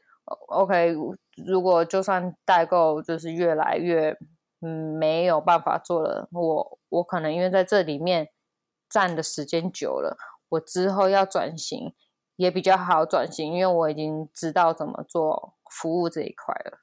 [0.48, 0.96] ，OK，
[1.46, 4.18] 如果就算代购就是越来越
[4.60, 8.30] 没有办法做了，我我可能因为在这里面
[8.90, 10.18] 站的时间久了，
[10.52, 11.94] 我之后要转型
[12.38, 16.80] 也比较好转型，因为我已经知道怎么做服务这一块了。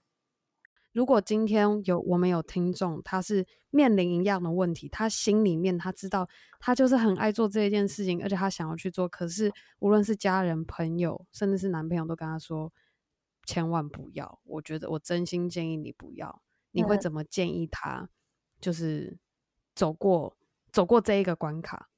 [0.92, 6.28] 如果今天有我们有听众，他是面临一样的问题，他心里面他知道
[6.58, 12.72] 他就是很爱做这一件事情，而且他想要去做，可是无论是家人、朋友，甚至是男朋友，都跟他说
[13.44, 14.40] 千万不要。
[14.44, 16.42] 我觉得我真心建议你不要。
[16.70, 18.08] 你会怎么建议他？
[18.60, 19.18] 就是
[19.74, 20.36] 走过
[20.72, 21.88] 走过这一个关卡？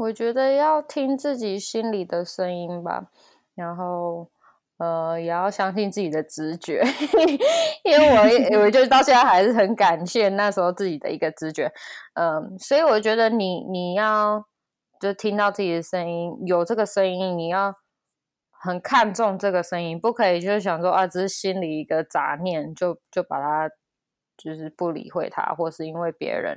[0.00, 3.10] 我觉得要听自己心里的声音吧，
[3.54, 4.30] 然后。
[4.82, 6.82] 呃，也要相信自己的直觉，
[7.84, 11.70] 因为我我就到现在还是很感谢那时候自己的一个直觉，
[12.14, 14.42] 嗯，所以我觉得你你要
[14.98, 17.74] 就听到自己的声音，有这个声音，你要
[18.50, 23.68] 很看重这个声音，不可以就是想说啊，只是心里一个杂念，就就把它
[24.38, 26.56] 就是不理会它，或是因为别人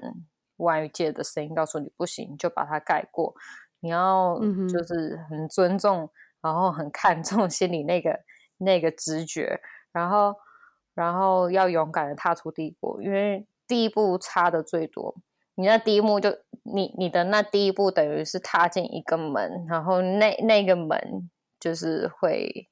[0.58, 3.36] 外界的声音告诉你不行，就把它盖过，
[3.80, 4.40] 你要
[4.70, 6.10] 就是很尊重。
[6.44, 8.20] 然后很看重心里那个
[8.58, 9.62] 那个直觉，
[9.94, 10.36] 然后
[10.94, 15.16] 然后要勇敢的踏出第一步，因为第一步差的最多。
[15.56, 16.30] 你那第一步就
[16.64, 21.30] 你你的那第一步等于是踏进一个门，然后那那个门
[21.62, 22.68] 就是会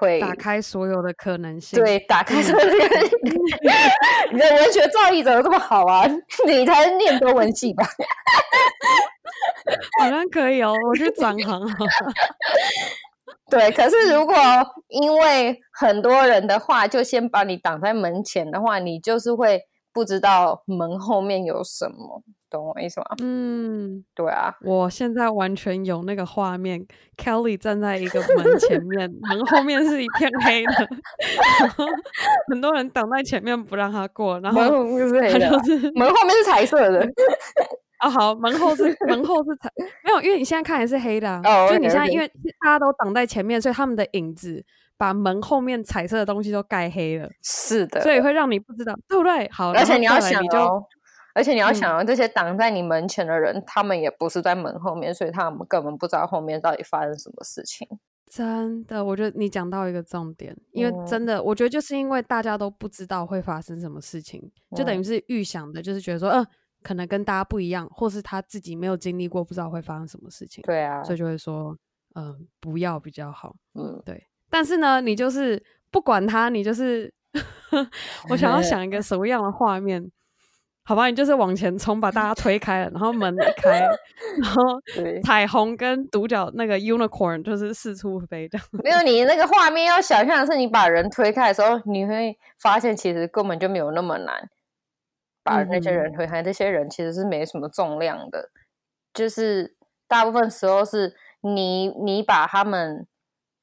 [0.00, 1.78] 会打开所有的可能性。
[1.78, 3.18] 对，打开所有的可能性。
[4.32, 6.06] 你的文学造诣怎么这么好啊？
[6.46, 7.84] 你才是念多文系吧？
[10.00, 11.66] 好像可以哦，我去转行了。
[13.50, 14.34] 对，可是如果
[14.88, 19.60] 因为很多人的话，就先把你挡在门前的话，你就是会
[19.92, 23.06] 不知道门后面有什么，懂我意思吗？
[23.22, 30.88] 嗯，对啊，我现在完全有那个画面，Kelly 站在一个门前面，门后面是一片黑的，
[32.48, 35.50] 很多人挡在前面不让他过，然后门后面是黑的，
[35.94, 37.06] 门后面是彩色的。
[37.98, 39.70] 啊、哦，好，门后是门后是彩
[40.02, 42.26] 没有，因为你现在看也是黑的，啊，哦，就你现在因为
[42.64, 44.64] 大家都挡在前面，所以他们的影子
[45.00, 47.26] 把门后面彩色的东西都盖黑了。
[47.42, 49.48] 是的，所以会让你不知道，对不对？
[49.50, 50.84] 好，而且你要想就哦，
[51.32, 57.88] 而且你要想哦，这些挡在你门前的人，嗯，他们也不是在门后面，所以他们根本不知道后面到底发生什么事情。
[58.30, 64.38] 真的，我觉得你讲到一个重点，因为真的，我觉得就是因为大家都不知道会发生什么事情，
[64.70, 66.46] 嗯、就等于是预想的，就是觉得说，嗯、呃，
[66.82, 70.60] 可能跟大家不一样，或是他自己没有经历过，不知道会发生什么事情。
[70.62, 71.74] 对啊，所以就会说，
[72.16, 73.56] 嗯、呃，不要比较好。
[73.74, 74.22] 嗯，对。
[74.50, 77.12] 但是呢，你就是不管他，你就是，
[78.28, 80.10] 我想要想一个 什么样的画面。
[80.82, 83.78] 好吧，你就是往前冲，把大家推开了，然后门一开，
[84.42, 84.62] 然后
[85.22, 88.66] 彩虹跟独角那个 unicorn 就是四处飞这样。
[88.82, 94.48] 没有，你那个画面要想象的是，你把人推开的时候，你会发现其实根本就没有那么难
[95.44, 96.42] 把那些人推开。
[96.42, 98.50] 这、嗯、些人其实是没什么重量的，
[99.14, 99.76] 就是
[100.08, 103.06] 大部分时候是你你把他们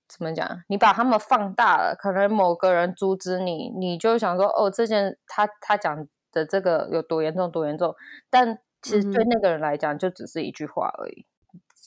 [0.08, 0.64] 怎么讲？
[0.68, 6.08] 你把他们放大了，可能某个人阻止你，你就想说哦，这件他他讲。
[6.34, 7.96] 的这个有多严重，多严重？
[8.30, 11.26] 但其实对那个人来讲，就只是一句话而已。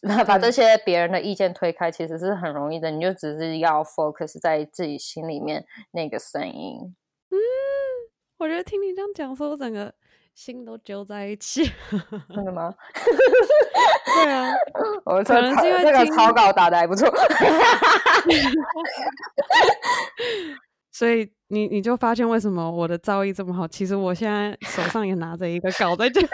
[0.03, 2.91] 那、嗯、把这些别人的意见推开，其实是很容易的。
[2.91, 6.97] 你就只是要 focus 在自己心里面那个声音。
[7.31, 7.37] 嗯，
[8.39, 9.95] 我觉得听你这样讲，说我整个
[10.35, 11.71] 心都揪在一起。
[12.35, 12.75] 真的吗？
[14.25, 14.53] 对啊，
[15.07, 17.09] 我可能是因为这个草稿打的还不错。
[20.93, 23.66] 所以你你就发现为什么我的造诣这么好？
[23.66, 26.21] 其实我现在手上也拿着一个稿在这。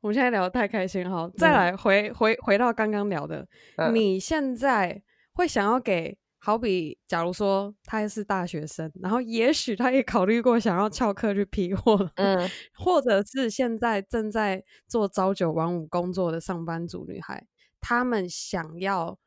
[0.00, 5.02] 我们现在聊得太开心哈，再来回回回到刚刚聊的，嗯，你现在
[5.34, 17.46] 会想要给好比，假如说他是大学生，然后也许他也考虑过想要翘课去批货，嗯， 或者是现在正在做朝九晚五工作的上班族女孩，
[17.80, 19.18] 她们想要。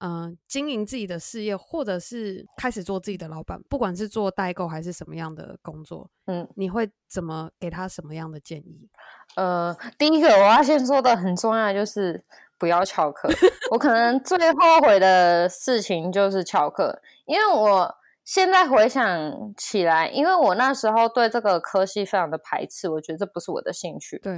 [0.00, 8.88] 嗯、呃，经营自己的事业，或者是开始做自己的老板，不管是做代购还是什么样的工作，嗯，你会怎么给他什么样的建议？
[9.34, 12.24] 呃，第一个我要先说的很重要就是
[12.58, 13.28] 不要翘课。
[13.70, 17.94] 我可能最后悔的事情就是翘课，因为我
[18.24, 24.18] 现在回想起来，因为我那时候对这个科系非常的排斥，我觉得这不是我的兴趣。
[24.18, 24.34] 对，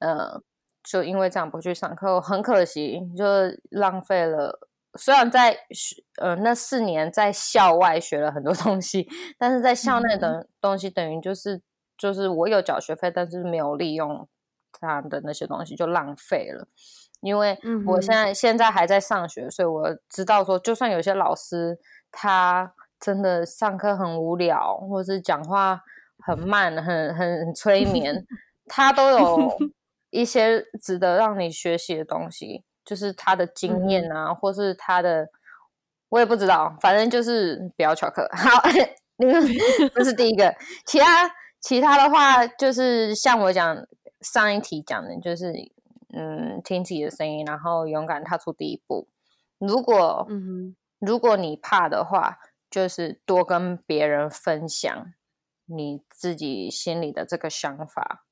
[0.00, 0.42] 嗯、呃，
[0.82, 3.24] 就因为这样不去上课，我很可惜，就
[3.70, 4.58] 浪费了。
[4.98, 11.62] 虽然在学呃那四年在校外学了很多东西，但是在校内的东西等于就是、嗯、
[11.96, 14.26] 就是我有缴学费，但是没有利用
[14.72, 16.66] 他的那些东西就浪费了。
[17.20, 21.78] 因为我现在现在还在上学，所以我知道说，就算有些老师
[22.10, 25.80] 他真的上课很无聊，或是讲话
[26.26, 28.24] 很慢、很很很催眠，
[28.66, 29.58] 他都有
[30.10, 32.64] 一些值得让你学习的东西。
[32.84, 35.28] 就是他的经验啊、嗯，或是他的，
[36.08, 38.26] 我也不知道，反正就是不要翘课。
[38.32, 38.62] 好，
[39.18, 40.54] 那个这是第一个。
[40.86, 43.76] 其他其他的话，就是像我讲
[44.22, 45.52] 上一题讲的，就是
[46.12, 49.08] 嗯，听自己的声音，然后勇敢踏出第一步。
[49.58, 52.38] 如果嗯，如果你怕的话，
[52.70, 55.12] 就是多跟别人分享
[55.66, 58.24] 你自己心里的这个想法。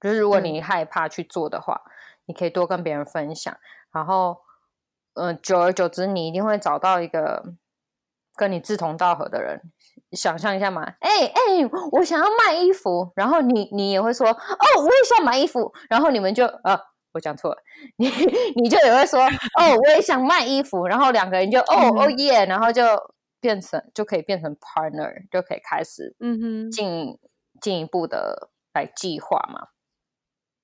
[0.00, 1.90] 就是如果你害怕去做的话，嗯、
[2.26, 3.56] 你可以多跟别人分享。
[3.90, 4.42] 然后，
[5.14, 7.54] 嗯、呃，久而久之，你一定会找到一个
[8.36, 9.60] 跟你志同道合的人。
[10.12, 14.36] 想象一下嘛，哎、欸、哎、欸，我想要卖衣服，然后你你也会说，哦，
[14.78, 16.80] 我也想买衣服，然后你们就，啊，
[17.18, 17.58] 我讲错了，
[17.96, 18.06] 你
[18.56, 22.82] 你就也会说，哦，我也想卖衣服，然后两个人就，哦哦耶，然后就
[23.40, 27.18] 变成就可以变成 partner，就可以开始，嗯哼，进
[27.60, 29.68] 进一步的来计划嘛，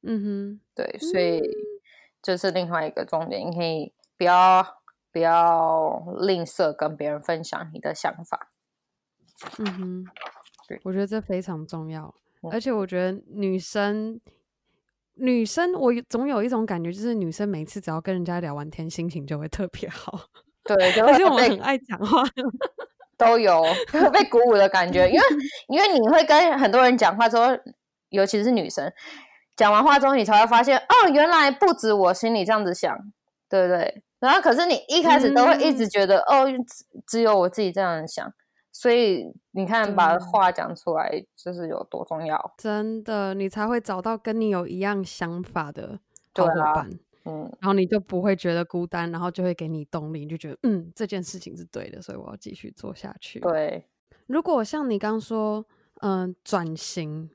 [0.02, 1.38] 嗯哼，对，所以。
[1.38, 1.74] 嗯。
[2.24, 4.80] 这是另外一个重点，你可以不要
[5.12, 8.50] 不要吝啬跟别人分享你的想法。
[9.58, 10.04] 嗯哼，
[10.66, 12.14] 对，我觉得这非常重要。
[12.40, 14.18] 嗯、而且我觉得女生
[15.14, 20.18] 女生，我总有一种感觉，就是女生每次只要跟人家聊完天，心情就会特别好。
[20.64, 22.22] 对，而且我们很爱讲话，
[23.18, 23.62] 都有
[24.12, 25.06] 被鼓舞的感觉。
[25.12, 25.22] 因为
[25.68, 27.46] 因为你会跟很多人讲话之后，
[28.10, 28.90] 尤其是女生。
[29.56, 32.92] 讲完话之后，你才会发现，哦，原来不止我心里这样子想，
[33.48, 34.02] 对不对？
[34.18, 38.26] 然后，可是你一开始都会一直觉得，嗯、哦，只只有我自己这样想，
[38.76, 42.54] 所以你看，把话讲出来就是有多重要。
[42.58, 46.00] 真的，你才会找到跟你有一样想法的
[46.34, 46.90] 好伙伴，
[47.24, 53.38] 嗯，然后你就不会觉得孤单，然后就会给你动力，你就觉得，嗯，这件事情是对的，所以我要继续做下去。
[53.38, 53.86] 对，
[54.26, 55.64] 如果像你刚说，
[56.00, 57.30] 嗯、呃，转型。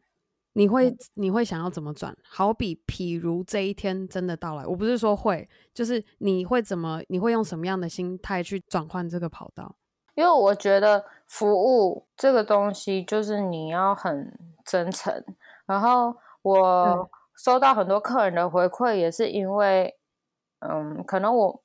[0.54, 2.14] 你会你会想要怎么转？
[2.24, 9.74] 好比譬如这一天真的到来，我不是说会，就是你会怎么，你会用什么样的心态去转换这个跑道？
[10.16, 15.24] 因为我觉得服务这个东西就是你要很真诚，
[15.66, 19.98] 然后我收到很多客人的回馈，也是因为，
[20.60, 21.64] 嗯，可能我。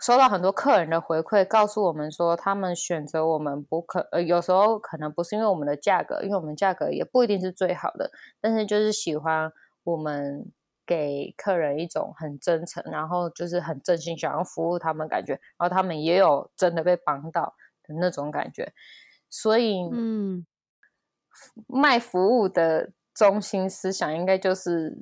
[0.00, 8.10] 收到很多客人的回馈，告诉我们说，他们选择我们不可，呃，有时候可能不是因为我们的价格，因为我们价格也不一定是最好的，
[8.40, 9.52] 但是就是喜欢
[9.84, 10.50] 我们
[10.86, 17.52] 给客人一种很真诚，然后就是很真心想要服务他们感觉，然后他们也有真的被帮到的
[17.98, 18.72] 那种感觉，
[19.28, 20.46] 所以，嗯，
[21.66, 24.98] 卖服务的中心思想应该就是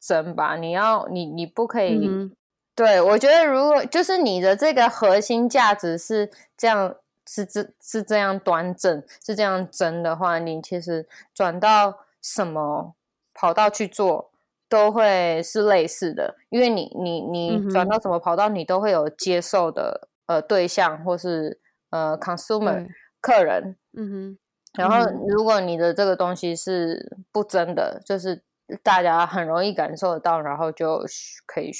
[0.00, 0.56] 真吧？
[0.56, 2.06] 你要，你你不可以。
[2.08, 2.32] 嗯
[2.74, 6.94] 对，我觉得如果就是你的这个核心价值是这样，
[7.26, 12.94] 是这是这样端正，是这样真的话，你其实转到什么
[13.34, 14.30] 跑道去做
[14.68, 21.58] 都会是类似的，因为你你你转到什么跑道，你都会有接受的呃对象或是
[21.90, 22.86] 呃 consumer
[23.20, 24.38] 客人，嗯哼，
[24.74, 28.42] 然后如果你的这个东西是不真的，就是
[28.82, 31.02] 大家很容易感受得到，然后就
[31.46, 31.70] 可以。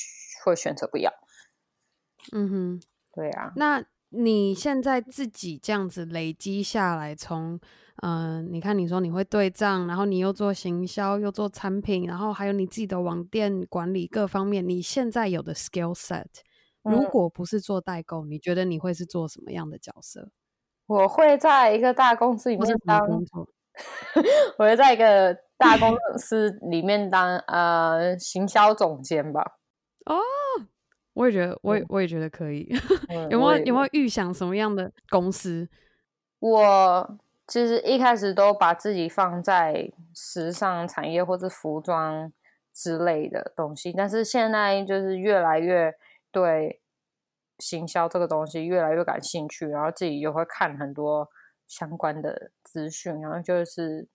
[0.45, 1.13] 会选择不要，
[2.33, 2.81] 嗯哼，
[3.13, 3.53] 对啊。
[3.57, 7.59] 那你现在自己这样子累积下来，从
[8.03, 16.27] 嗯、呃，你看你说你会对账，然后你又做行销，又做产品，然后还有你自己的网店管理各方面，你现在有的 skill set，
[16.91, 20.31] 如果不是做代购，嗯、你觉得你会是做什么样的角色？
[20.87, 22.99] 我会在一个大公司里面当，
[24.59, 29.59] 我会在一个大公司里面当呃行销总监吧。
[30.07, 30.17] 哦，
[31.13, 32.67] 我也觉得，我也我也觉得可以。
[33.09, 35.69] 嗯、 有没有有没有预想什么样的公司？
[36.41, 42.33] 我其实一开始都把自己放在时尚产业或者服装
[42.73, 45.93] 之类的东西，但是现在就是越来越
[46.31, 46.81] 对
[47.59, 51.29] 行销这个东西越来越感兴趣，然后自己又会看很多
[51.67, 54.09] 相关的资讯，然后就是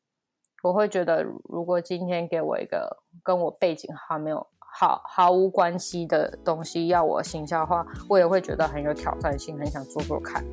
[0.64, 4.48] 我会觉得，如果今天给我一个跟我背景还没有。
[4.76, 10.44] 好毫无关系的东西要我行销的话，我也会觉得很有挑战性，很想做做看。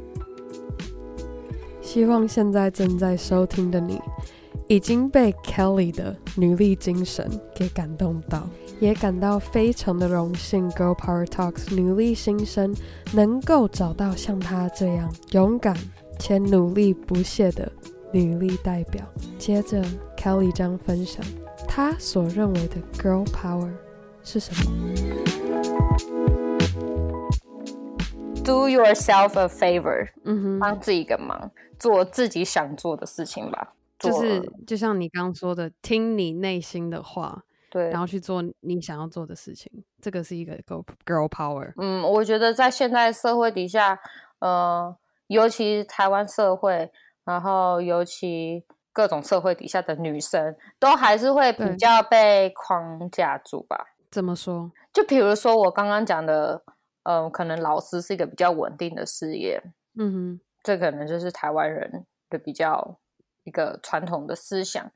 [1.81, 3.99] 希望现在正在收听的你，
[4.69, 8.47] 已经被 Kelly 的女力精神给感动到，
[8.81, 10.69] 也感到非常的荣幸。
[10.71, 12.75] Girl Power Talks 女力新生
[13.13, 15.77] 能够找到像她这样勇敢
[16.19, 17.71] 且努力不懈的
[18.13, 19.05] 女力代表。
[19.39, 19.85] 接着
[20.17, 21.25] ，Kelly 将分享
[21.69, 23.71] 她所认为的 Girl Power。
[24.23, 24.71] 是什么
[28.45, 33.73] ？Do yourself a favor，嗯哼，帮自己一个忙，做自己想做的事情吧。
[33.99, 39.71] 就是就像你刚刚说的，听你内心的话，对，然后去做你想要做的事情。
[40.03, 41.73] 这个是一个 girl girl power。
[41.77, 43.99] 嗯，我觉得在现在社会底下，
[44.41, 44.95] 呃，
[45.29, 46.91] 尤其台湾社会，
[47.25, 53.95] 然后尤其各种社会底下的女生，都还是会比较被框架住吧。
[54.11, 54.73] 怎么说？
[54.93, 56.61] 就比如说我刚刚讲的，
[57.05, 59.63] 嗯、呃，可能老师是一个比较稳定的事业，
[59.97, 62.99] 嗯哼，这可能就是台湾人的比较
[63.45, 64.91] 一个传统的思想。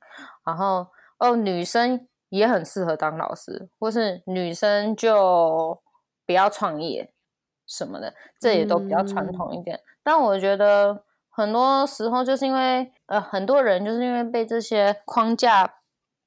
[0.45, 5.80] 然后哦，女生也很适合当老师，或是女生就
[6.26, 7.12] 不要创业
[7.66, 9.76] 什么的，这也都比较传统一点。
[9.76, 15.76] 嗯、但我觉得很多时候就是因为呃，很多人就是因为被这些框架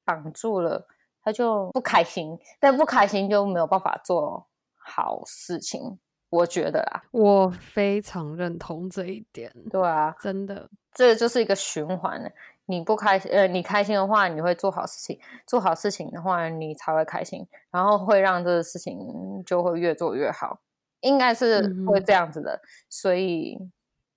[0.04, 0.86] 绑住了。
[1.20, 4.46] 他就不开心，但不开心就没有办法做
[4.78, 5.98] 好事情，
[6.30, 9.52] 我觉得啦，我非常认同这一点。
[9.70, 12.32] 对啊，真的，这就是一个循环。
[12.68, 18.96] 你不开心，呃，你开心的话，你会做好事情；做好事情的话，你才会开心，然后会让这个事情
[19.44, 20.60] 就会越做越好。
[21.00, 22.60] 应该是会这样子的，嗯、
[22.90, 23.56] 所以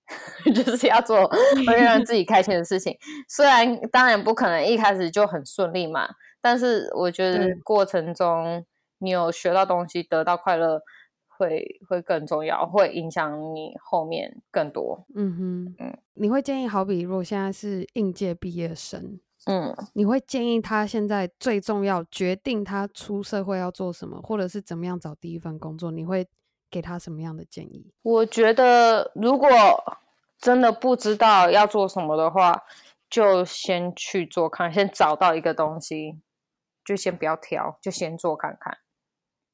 [0.54, 1.28] 就是要做
[1.68, 2.97] 会让自己开心的事情。
[3.28, 6.10] 虽然当然不可能一开始就很顺利嘛。
[6.43, 8.66] 但是我觉得过程中
[8.97, 10.82] 你有学到东西，得到快乐
[11.41, 15.03] 会会更重要，会影响你后面更多。
[15.15, 26.27] 嗯哼，嗯，你会建议，好比如果现在是应届毕业生，嗯，你会建议他现在最重要决定他出社会要做什么，或者是怎么样找第一份工作，你会
[26.69, 27.91] 给他什么样的建议？
[28.03, 29.49] 我觉得如果
[30.37, 32.63] 真的不知道要做什么的话，
[33.09, 36.21] 就先去做看，先找到一个东西。
[36.83, 38.75] 就先不要挑，就先做看看，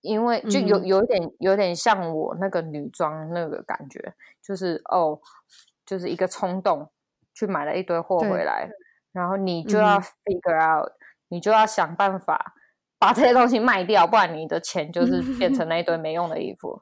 [0.07, 5.19] 因为就有有点有点像我那个女装那个感觉，就是哦，
[5.85, 6.89] 就是一个冲动
[7.33, 8.69] 去买了一堆货回来，
[9.11, 10.95] 然后你就要 figure out，、嗯、
[11.27, 12.53] 你就要想办法
[12.97, 16.81] 把这些东西卖掉，不然你的钱就是变成 那一堆没用的衣服。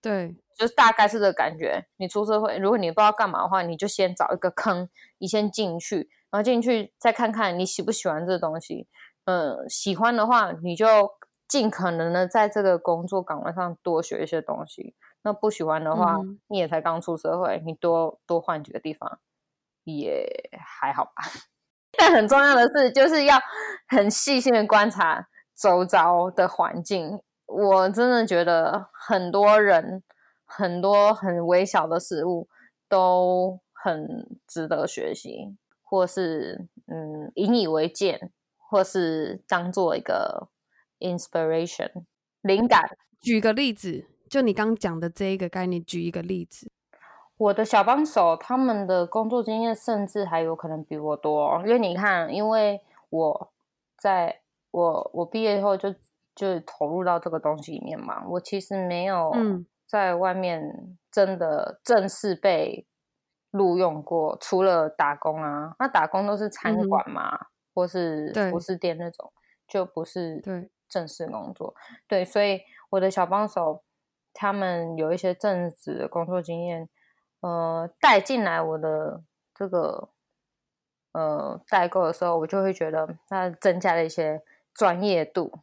[0.00, 1.86] 对，就是大概是这个感觉。
[1.96, 8.88] 你出社会，如果你不知道干嘛的话，你就先找一个坑，你先进去，然后进去再看看你喜不喜欢这东西。
[9.26, 10.86] 嗯，喜欢的话，你就
[11.52, 14.94] 尽可能的在这个工作岗位上多学一些东西。
[15.22, 19.18] 那不喜欢的话，嗯、你也才刚出社会，你多多换几个地方
[19.84, 20.26] 也
[20.64, 21.12] 还好吧。
[21.98, 23.38] 但很重要的是，就是要
[23.86, 27.20] 很细心的观察周遭的环境。
[27.44, 30.02] 我真的觉得很多人
[30.46, 32.48] 很多很微小的事物
[32.88, 40.48] 都很值得学习，或是嗯引以为鉴，或是当做一个
[41.02, 42.04] inspiration
[42.40, 42.96] 灵感。
[43.20, 46.70] 举个例子，就你刚讲的这一个概念，举一个例子。
[47.36, 52.80] 我的小帮手他们的工作经验甚至还有可能比我多，因为你看，因为
[53.10, 53.52] 我
[53.98, 54.40] 在
[54.70, 55.94] 我我毕业以后就。
[56.34, 59.30] 就投入到这个东西里面嘛，我其实没有
[59.86, 62.86] 在外面真的正式被
[63.50, 69.30] 录用过，嗯、除了打工啊，那打工都是餐馆嘛，嗯、或是服饰店那种，
[69.68, 70.40] 就不是
[70.92, 71.74] 正式工作。
[72.06, 73.82] 对，所以我的小帮手
[74.34, 76.88] 他们有一些正职的工作经验，
[77.40, 79.22] 呃，带进来我的
[79.54, 80.10] 这个
[81.12, 84.42] 呃代购的时候，我就会觉得那增加了一些
[84.74, 85.60] 专业度。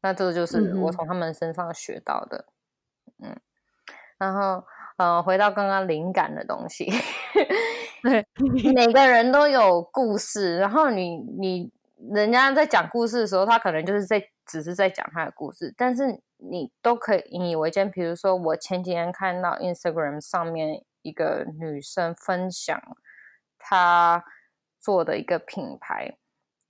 [0.00, 2.44] 那这个就是我从他们身上学到的，
[3.18, 3.40] 嗯，嗯，
[4.18, 4.64] 然后
[4.96, 6.86] 呃，回到刚刚灵感的东西，
[8.02, 8.24] 对，
[8.74, 11.72] 每个人都有故事，然后你你
[12.12, 17.88] 人家在讲故事的时候，他可能就是在只是在讲他的故事，但是你都可以引以为鉴。
[17.88, 22.80] 比如说，我前几天看到 Instagram 上面一个女生分享
[23.58, 24.24] 她
[24.80, 26.16] 做的一个品牌。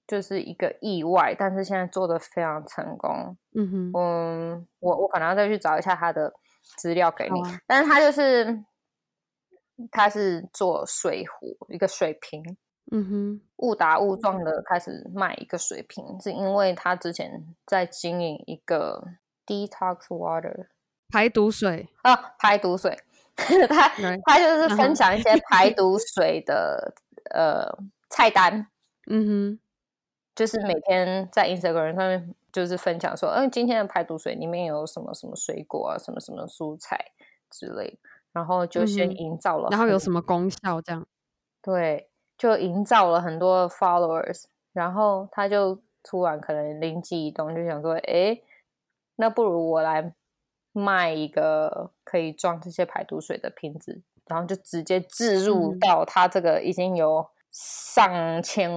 [0.08, 3.36] 就是一个意外，但是现在做的非常成功。
[3.54, 6.32] 嗯哼，嗯，我我可能要再去找一下她的
[6.78, 7.38] 资料给你。
[7.42, 8.64] 啊、但是他就是，
[9.90, 12.42] 他是做水壶，一个水瓶。
[12.90, 19.04] 嗯哼，误打误撞的开始卖一个水瓶，是因为他之前在经营一个
[19.46, 20.66] detox water
[21.10, 22.98] 排毒水啊，排毒水。
[23.36, 23.88] 他
[24.24, 26.94] 他就是分享一些排毒水的
[27.34, 27.66] 呃
[28.10, 28.66] 菜单。
[29.08, 29.60] 嗯哼。
[30.34, 36.96] 就是每天在 Instagram 上面就是分享说，嗯，今天的排毒水里面有什么什么水果啊，什么什么蔬菜
[37.50, 37.98] 之类，
[38.32, 41.04] 然后就先营造了、嗯，然后有什么功效这样？
[41.60, 42.08] 对，
[42.38, 48.40] 就营造了很多 followers，然后他就突然可能灵机一动，就想说，哎，
[49.16, 50.14] 那不如我来
[50.72, 57.28] 卖一个可以装这些排毒水的瓶子，然后就直接置入到他这个已经有。
[57.50, 58.70] 上千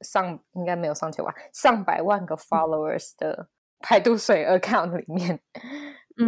[0.00, 3.48] 上应该没有上千万，上百万个 followers 的
[3.78, 5.40] 排毒水 account 里面，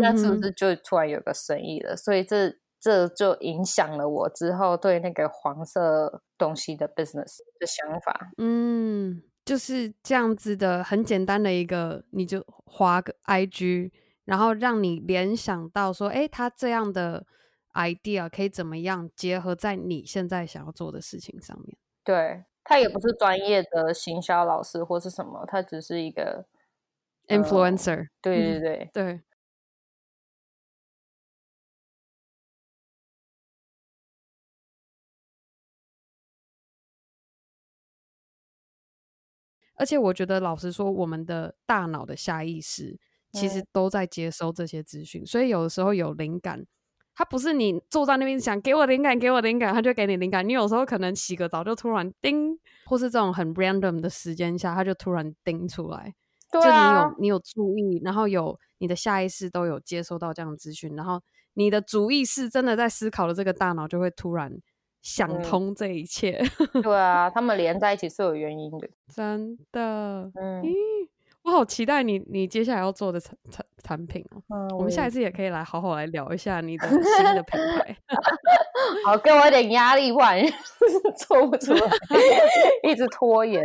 [0.01, 1.97] 那、嗯、是不是就突然有个生意了？
[1.97, 8.31] 所以这这就影响了我之后对那个黄色东西的 business 的想法。
[8.39, 13.91] 嗯，就是这样子的，很简单的一个，你就划个 IG，
[14.25, 17.27] 然后让你联想到说，哎，他这样的
[17.75, 21.77] idea 可以怎么样结合在你现在想要做的事情上面。
[22.05, 26.47] 对，他也不是专业的行销老师或是什么，他只是一个
[27.27, 27.97] influencer。
[27.97, 29.21] 呃、对对对、嗯、对。
[39.79, 42.99] 而且我觉得，老实说，我们的大脑的下意识
[43.33, 46.67] 其实都在接收这些资讯，嗯、所以有的时候有灵感。
[47.15, 50.49] 它不是你坐在那边想给我灵感，给我灵感，它就给你灵感。
[50.49, 52.57] 你有时候可能洗个澡就突然叮，
[52.87, 56.15] 或是这种很 random 的时间下，它就突然叮出来。
[56.53, 61.21] 对啊，就你有你有注意，然后有你的下意识都有接收到这样的资讯，然后
[61.55, 64.57] 你的主意识真的在思考的这个大脑就会突然
[65.03, 66.41] 想通这一切。
[66.75, 70.31] 嗯、 对啊，他们连在一起是有原因的，真的。
[70.35, 70.63] 嗯。
[71.49, 74.43] 我好期待你，你接下来要做的产产产品哦。
[74.55, 76.87] 嗯，我们下一次也可以来好好来聊一下你的
[77.17, 77.97] 新的品牌。
[79.07, 80.39] 好，给我一点压力，不然
[81.17, 81.91] 做不出来，
[82.83, 83.65] 一直拖延。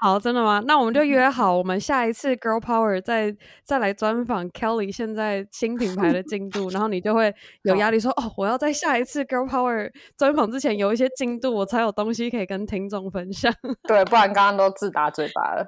[0.00, 0.62] 好，真的吗？
[0.66, 13.50] 那我们就约好，我们下一次 Girl Power 再再来专访 Kelly 现在新品牌的进度，然后你就会有压力说，说哦，我要在下一次 Girl Power 专访之前有一些进度，我才有东西可以跟听众分享。
[13.88, 15.66] 对，不然刚刚都自打嘴巴了。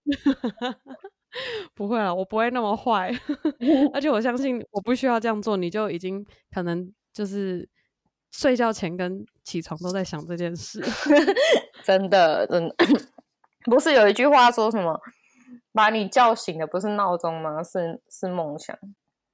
[1.75, 3.13] 不会了，我不会那么坏，
[3.93, 7.69] 而且我相信我不需要这样做，你就已经可能就是
[8.33, 10.83] 睡觉前跟起床都在想这件事。
[11.85, 12.75] 真的，真的，
[13.65, 15.01] 不是有一句话说什么，
[15.73, 17.63] 把你叫醒的不是闹钟吗？
[17.63, 18.77] 是是梦想。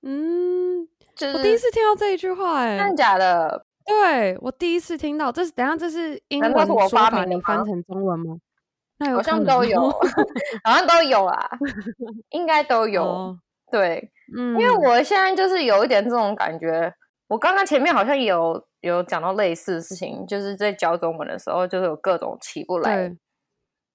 [0.03, 3.65] 嗯，就是、我第一次听到这一句话、欸，哎，真的假的？
[3.85, 8.37] 对，我第一次听到，这是等下这是英文说法，你翻成中文吗？
[9.11, 9.91] 好像都有，
[10.65, 11.51] 好像都有啊，
[12.31, 13.03] 应该都有。
[13.03, 13.37] Oh.
[13.71, 16.95] 对，嗯，因为我现在就是有一点这种感觉。
[17.29, 23.17] 我刚刚前面好像有有讲到类似的事情，就是在教中文的时候，就是有各种起不来。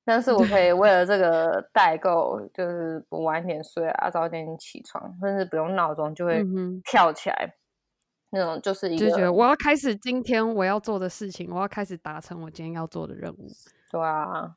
[0.04, 6.42] 但是我可以为了这个代购，就是不晚点睡啊，早点起床，甚至不用闹钟就会
[6.84, 7.36] 跳起来。
[7.46, 7.54] 嗯、
[8.32, 13.48] 那种就是一个，就觉得我要开始今天我要做的事情，我要开始达成我今天要做的任务。
[13.92, 14.56] 对啊，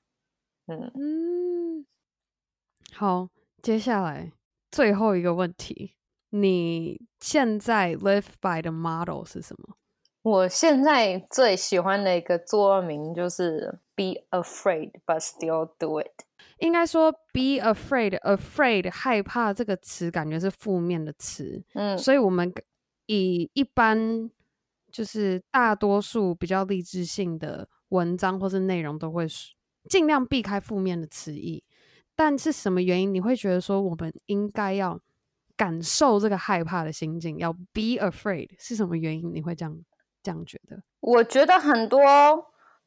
[0.71, 1.87] 嗯嗯，
[2.95, 3.29] 好，
[3.63, 4.33] 接下来。
[4.71, 5.97] 最后一个问题，
[6.31, 9.77] 你现在 live by 的 model 是什么？
[10.23, 16.25] 我现在最喜欢的一个座右铭就是 “Be afraid, but still do it”。
[16.59, 22.53] 应该说 “be afraid”，“afraid” 害怕这个词感觉是负面的词，嗯，所以我们
[23.07, 24.31] 以一般
[24.93, 29.27] 就是大多数比较励志性的文章或是内容都会
[29.89, 31.65] 尽量避开负面的词义。
[32.15, 35.01] 但是什么原因你会觉得说我们应该要
[35.57, 39.79] 感受这个害怕的心境，要 be afraid 是什么原因你会这样
[40.23, 40.83] 这样觉得？
[41.01, 41.99] 我觉得很多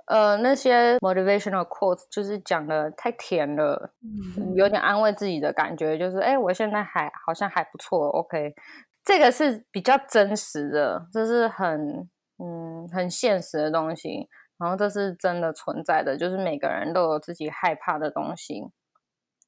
[0.05, 8.53] 呃那些 motivational quotes 就是讲的太甜了，嗯、有点安慰自己的感觉，就是哎、欸，我现在还好像还不错，OK，
[9.03, 14.27] 这个是比较真实的，这是很嗯很现实的东西，
[14.57, 18.63] 然后这是真的存在的，就是每个人都有自己害怕的东西。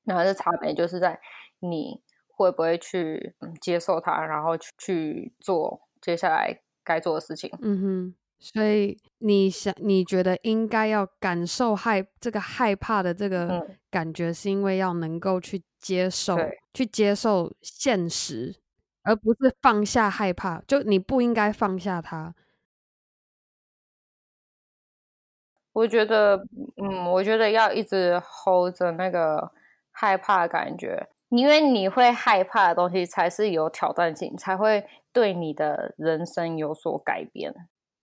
[0.03, 1.19] 然后这差别就是在
[1.59, 7.49] 你会不会去接受它，然后去去做接下来该做的事情。
[7.61, 18.55] 嗯哼，所以你想，你觉得应该要感受害这个害怕的这个感觉，是因为要能够去接受，嗯、去接受现实，
[19.01, 20.61] 而不是放下害怕。
[20.67, 22.35] 就你不应该放下它。
[25.76, 26.36] 我觉得，
[26.82, 29.51] 嗯，我觉得要一直 hold 着那个。
[29.97, 37.55] 害怕的感觉，因为你会害怕的东西才是有挑战性，才会对你的人生有所改变，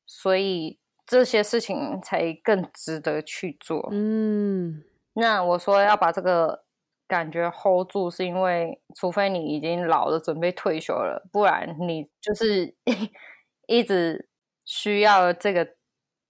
[0.06, 3.90] 所以这些事情才更值得去做。
[3.92, 6.64] 嗯，那我说要把这个
[7.06, 12.74] 感觉 hold 住，是因为除非你已经老了，准备退休了，不然你就是
[13.68, 14.30] 一直
[14.64, 15.68] 需要这个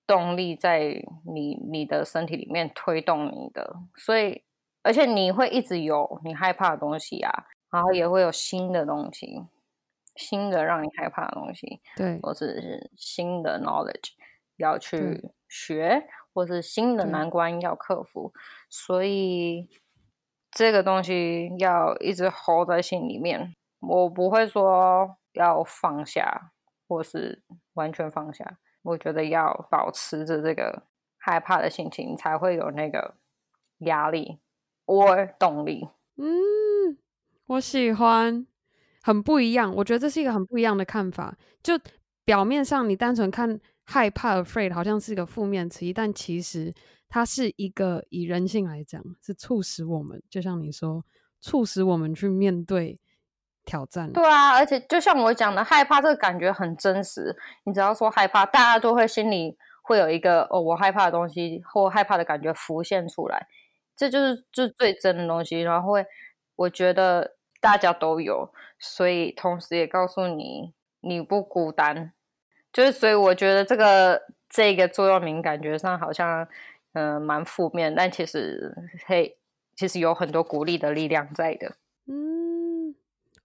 [0.06, 4.42] 动力在你你的身体里面推动你的，所以。
[4.84, 7.30] 而且你会一直有你害怕的东西啊，
[7.70, 9.46] 然后也会有新的东西，
[10.16, 14.10] 新的让你害怕的东西，对，或者是新的 knowledge
[14.56, 18.32] 要去学，或是新的难关要克服，
[18.68, 19.68] 所以
[20.50, 23.54] 这个东西要一直 hold 在心里面。
[23.78, 26.50] 我不会说要放下，
[26.88, 27.44] 或是
[27.74, 30.82] 完全放下，我觉得要保持着这个
[31.16, 33.14] 害怕的心情，才会有那个
[33.78, 34.38] 压力。
[34.84, 36.98] 我动力，嗯，
[37.46, 38.44] 我喜欢，
[39.02, 39.72] 很不一样。
[39.76, 41.36] 我觉得这是一个很不一样的看法。
[41.62, 41.74] 就
[42.24, 46.74] 表面上你单纯看害怕 （afraid） 好像是一个负面词，但其实
[47.08, 51.02] 它是一个以人性来讲，是促使我们，就像你说，
[51.40, 52.98] 促使我们去面对
[53.64, 54.12] 挑战。
[54.12, 57.36] 对啊，而且就像我讲的，害怕这个感觉很真实。
[57.64, 63.46] 你只要说害怕，大家都会心里会有一个哦，我害怕的东西或害怕的感觉浮现出来。
[63.96, 66.06] 这就是就最真的东西，然后会，
[66.56, 72.12] 我觉得大家都有，所以同时也告诉你你不孤单，
[72.72, 76.48] 就是所以我觉得这个这个座右铭感觉上好像
[76.94, 78.70] 嗯、蛮负面，但其实
[79.06, 79.38] 嘿，
[79.74, 81.72] 其实有很多鼓励的力量在的。
[82.06, 82.41] 嗯，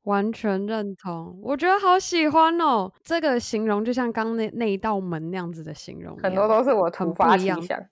[0.07, 7.77] 完全认同，我觉得好喜欢哦，这个形容就像刚那那一道门那样子的形容，很多都是我突发奇想。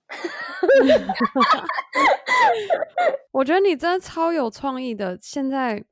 [3.32, 5.18] 我觉得你真的超有创意的。
[5.22, 5.84] 现在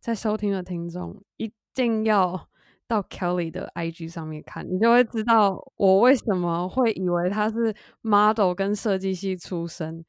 [0.00, 2.48] 在收听的听众一定要
[2.88, 10.02] 到 Kelly 的 IG 上面看，你就会知道我为什么会以为他是 model 跟设计系出身。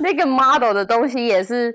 [0.00, 1.72] 那个 model 的东西也是，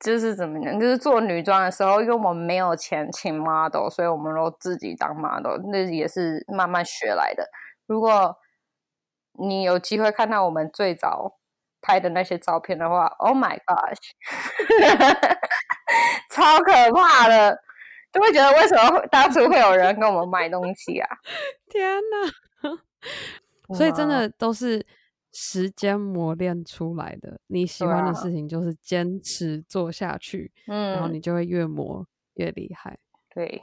[0.00, 7.48] 就是怎么讲，就是做女装的时候，因为我们没有钱请 model，所以我们都自己当 model，那也是慢慢学来的。
[7.86, 8.36] 如果
[9.38, 11.36] 你有机会看到我们最早。
[11.82, 13.96] 拍的那些照片的话，Oh my gosh，
[16.30, 17.58] 超可怕的，
[18.12, 21.08] 就会觉得为什么当初会有人跟我们买东西啊？
[21.72, 21.98] 天
[22.62, 22.76] 哪！
[23.74, 24.84] 所以真的都是
[25.32, 27.38] 时间磨练出来的。
[27.46, 32.98] 你喜欢的事情就是坚持做下去，嗯，然后你就会越磨越厉害。
[33.32, 33.62] 对，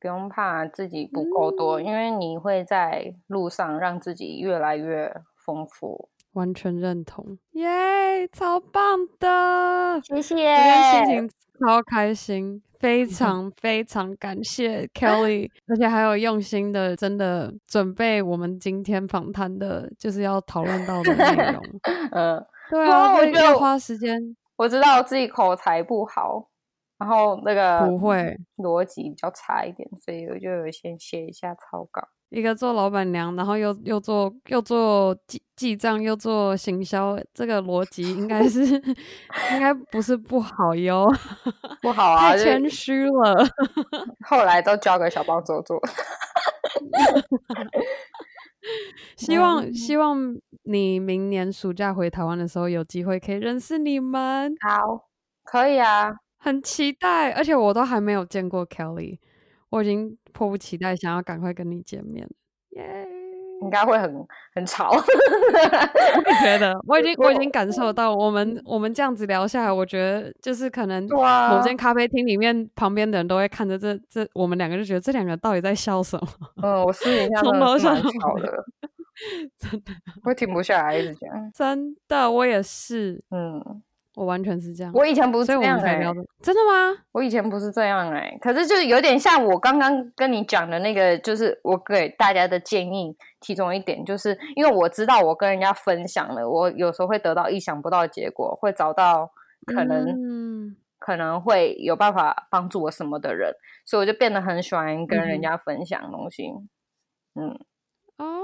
[0.00, 6.08] 不用怕自己不够多，嗯，因为你会在路上让自己越来越丰富。
[6.32, 11.30] 完全认同，耶、yeah，超棒的，谢谢，今天心情
[11.64, 21.62] 超开心，非常非常感谢 Kelly，而且还有用心的，真的准备我们今天访谈的，就是要讨论到的内容。
[22.12, 24.36] 嗯，对啊，我就花时间。
[24.56, 26.48] 我知道自己口才不好，
[26.98, 32.08] 然后那个不会逻辑比较差一点，所以我就有先写一下草稿。
[32.32, 38.64] 一个做老板娘，然后又又做又做记记账，又做行销，这个逻辑应该是
[39.52, 41.06] 应该不是不好哟，
[41.82, 43.46] 不好啊，太谦虚了。
[44.26, 45.78] 后来都交给小帮手做。
[49.16, 54.54] 希望、嗯、希望你明年暑假回台湾的时候，有机会可以认识你们。
[54.60, 55.08] 好，
[55.44, 59.18] 可以啊，很期待，而且我都还没有见过 Kelly。
[59.72, 62.28] 我已经迫不及待，想要赶快跟你见面，
[62.76, 63.64] 耶、yeah！
[63.64, 64.12] 应该会很
[64.54, 76.28] 很吵，我也觉得，我已经我已经感受到，我们我们这样子聊下来，我觉得就是可能某间咖啡厅里面旁边的人都会看着这这，我们两个就觉得这两个到底在笑什么？
[76.62, 78.64] 嗯，我私底 下从头想吵的，
[79.58, 79.92] 真的
[80.24, 83.82] 会停不下来一直讲， 真的，我也是，嗯。
[84.14, 86.94] 我完全是这样，我以前不是这样哎、欸，真的吗？
[87.12, 99.30] 我以前不是这样哎、欸，可是就是有点像我刚刚跟你讲的那个，就是我给大家的建议，其中一点就是因为我知道我跟人家分享了，我有时候会得到意想不到的结果，会找到
[99.64, 103.54] 可能、嗯、可能会有办法帮助我什么的人，
[103.86, 106.50] 所以我就变得很喜欢跟人家分享东西。
[107.34, 107.48] 嗯，
[108.18, 108.42] 哦、嗯，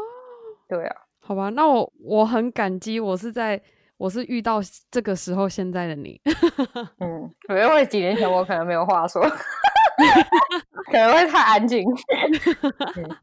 [0.66, 3.60] 对啊，好吧，那我我很感激，我是在。
[3.98, 6.20] 我是遇到这个时候现在的你，
[7.00, 9.20] 嗯，因为几年前我可能没有话说，
[10.86, 11.84] 可能会太安静。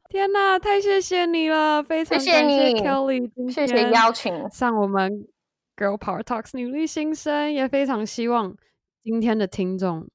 [0.10, 5.26] 天哪，太谢谢你了，非常感谢 Kelly，谢谢邀请上我们
[5.78, 8.54] Girl Power Talks 女力新生，也非常希望
[9.02, 10.08] 今天的听众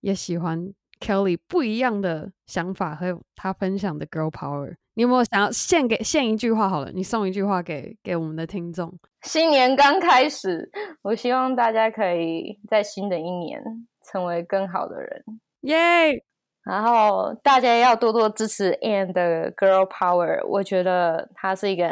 [0.00, 4.76] 也喜欢 Kelly 不一样的想法和他分享的 Girl Power。
[5.00, 6.68] 你有没有想要献给献一句话？
[6.68, 8.92] 好了，你送一句话给给我们的听众。
[9.22, 10.70] 新年刚开始，
[11.00, 13.62] 我希望大家可以在新的一年
[14.04, 15.24] 成为更好的人，
[15.62, 16.22] 耶、yeah!！
[16.64, 21.88] 然后大家要多多支持 Ann 的 Girl Power，我觉得她是一个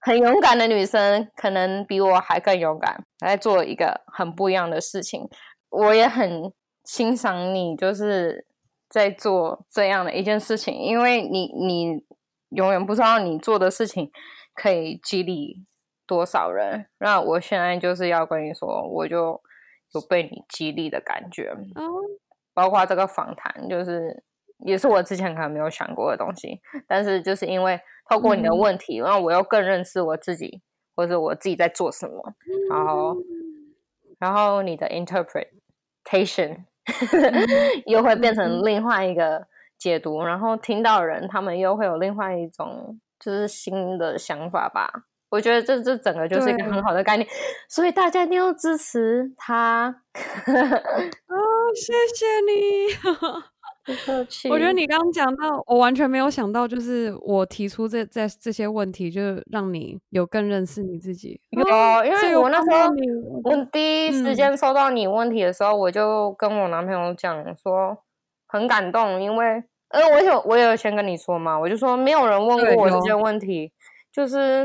[0.00, 5.26] 很勇敢的女生，可能比我还更勇敢，来做一个很不一样的事情。
[5.70, 6.52] 我也很
[6.84, 8.44] 欣赏你，就是
[8.90, 12.04] 在做这样的一件事情，因为你你。
[12.50, 14.10] 永远不知道你做的事情
[14.54, 15.64] 可以激励
[16.06, 16.86] 多少人。
[16.98, 19.40] 那我现在就是要跟你说，我就
[19.94, 21.52] 有被你激励的感觉。
[21.76, 21.84] 嗯，
[22.52, 24.22] 包括这个访谈，就是
[24.58, 26.60] 也是我之前可能没有想过的东西。
[26.88, 30.60] 但是就是因为透过你的问题，然后我又更认识我自己，
[30.96, 32.34] 或者我自己在做什么。
[32.68, 33.16] 然后，
[34.18, 36.64] 然后你的 interpretation
[37.86, 39.46] 又会变成另外一个。
[39.80, 44.88] 解读，然后听到人，他们又会有另外一种就是新的想法吧。
[45.30, 47.26] 我觉得这这整个就是一个很好的概念，
[47.68, 50.02] 所以大家一定要支持他。
[50.12, 51.36] 哦，
[51.74, 52.50] 谢谢你。
[54.50, 61.40] 我觉得你刚刚讲到，我完全没有想到，就是我提出这这这些问题，就是让你有更认识你自己。
[61.50, 62.92] 有，哦、因为我那时候
[63.44, 67.96] 我第一时间收到你问题的时候，嗯、我就跟我男朋友讲说，
[68.48, 69.62] 很感动，因为。
[69.90, 73.72] 呃，我有我有先跟你说嘛，我就说没有人问过我这些问题，
[74.12, 74.64] 就是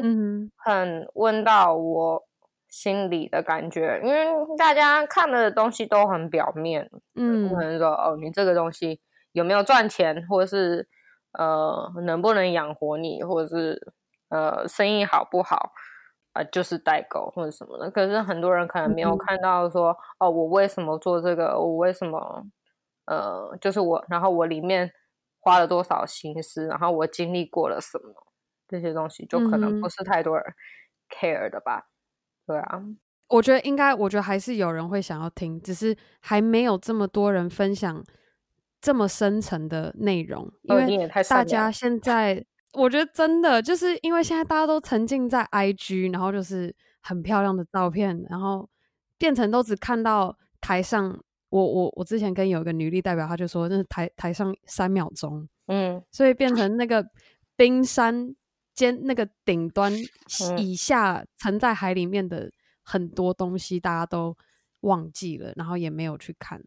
[0.56, 2.24] 很问到我
[2.68, 9.00] 心里的感觉，嗯，因为大家看的东西都很表面，嗯，可能说哦，你这个东西
[9.32, 10.88] 有没有赚钱，或者是
[11.34, 13.94] 呃能不能养活你，或者是
[14.30, 15.72] 呃生意好不好
[16.34, 17.90] 啊，呃，就是代购或者什么的。
[17.90, 22.44] 可是很多人可能没有看到说，嗯，哦，我为什么做这个，我为什么
[23.08, 24.92] 呃，就是我，然后我里面。
[25.46, 28.12] 花了多少心思，然后我经历过了什么，
[28.68, 30.44] 这些东西就可能不是太多人
[31.08, 31.86] care 的吧？
[32.48, 32.82] 嗯、对啊，
[33.28, 38.04] 我觉得应该，我觉得还是有人会想要听，只是还没有这么多人分享
[38.82, 42.44] 这么深层的内容，因为大家现在，
[42.74, 48.68] 我觉得真的就是因为现在大家都沉浸在 IG，然后就是很漂亮的照片，然后
[49.20, 51.22] 变成都只看到台上。
[51.56, 57.06] 我我我之前跟有一个女力代表，她就说那是台台上三秒钟，嗯，所以变成那个
[57.56, 58.36] 冰山
[58.74, 59.94] 尖那个顶端
[60.58, 62.52] 以下沉在海里面的
[62.84, 64.36] 很多东西，大家都
[64.82, 66.62] 忘记了，然后也没有去看，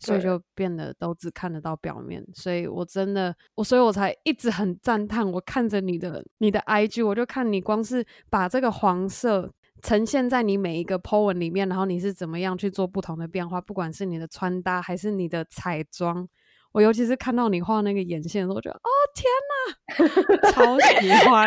[0.00, 2.26] 所以就变得都只看得到表面。
[2.34, 5.30] 所以我真的，我所以我才一直很赞叹。
[5.30, 9.48] 我看着你的你的 IG，我就看你光是把这个黄色
[9.82, 16.28] 呈现在你每一个 po 文里面，然后你是怎么样去做不同的变化，不管是你的穿搭还是你的彩妆。
[16.72, 21.46] 我尤其是看到你画那个眼线的时候，我觉得哦天哪，超喜欢！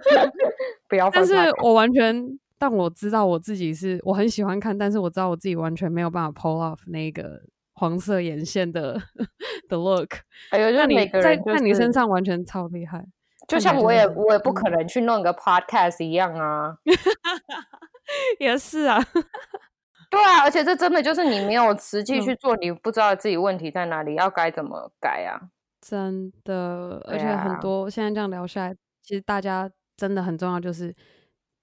[0.86, 7.40] 不要，但是我完全，但我知道我自己是我很喜欢看，但是我知道我自己完全没有办法 pull off 那个
[7.72, 9.00] 黄色眼线的
[9.66, 10.10] 的 look。
[10.50, 13.06] 哎呦，就每个人、就是、在在你身上完全超厉害，
[13.48, 16.76] 就像我也我也不可能去弄个 podcast 一样啊，
[18.38, 19.04] 也是啊。
[20.10, 25.40] 对啊，而且这真的就是你没有实际去做，你不知道自己问题在哪里，嗯、要该怎么改啊？
[25.80, 30.94] 真的，而且很多现在这样聊下来，其实大家真的很重要，就是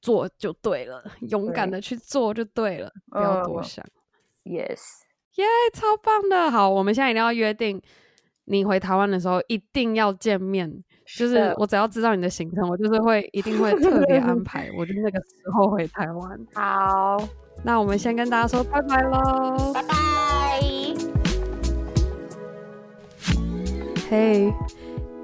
[0.02, 3.86] 做就对了，勇敢的去做就对了，对不要多想。
[4.44, 4.82] Yes，
[5.36, 6.52] 耶，yeah, 超棒的！
[6.52, 7.82] 好，我们现在一定要约定，
[8.46, 10.84] 你回台湾的时候一定要见面。
[11.06, 16.40] 就是我只要知道你的行程，我就是会一定会特别安 排，我就那个时候回台湾。
[16.54, 17.18] 好。
[17.64, 19.96] 那我们先跟大家说拜拜喽，拜拜。
[24.10, 24.52] 嘿，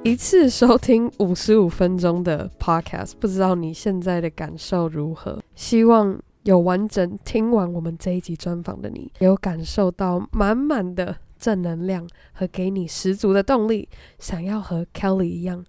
[0.03, 5.41] 一次收听五十五分钟的 podcast，不知道你现在的感受如何？
[5.55, 15.65] 希望有完整听完我们这一集专访的你，有感受到满满的正能量和给你十足的动力，想要和 Kelly 一样，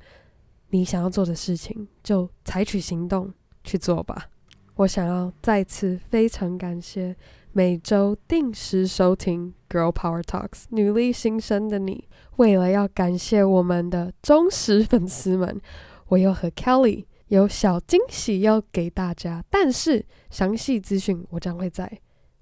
[0.70, 4.28] 你想要做的事情就采取行动去做吧。
[4.76, 7.16] 我想要再次非常感谢
[7.50, 12.04] 每周定时收听《Girl Power Talks》女力新生的你。
[12.36, 15.60] 为了要感谢我们的忠实粉丝们，
[16.06, 19.44] 我又和 Kelly 有小惊喜要给大家。
[19.48, 21.90] 但是详细资讯我将会在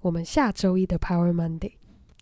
[0.01, 1.73] 我们下周一的 Power Monday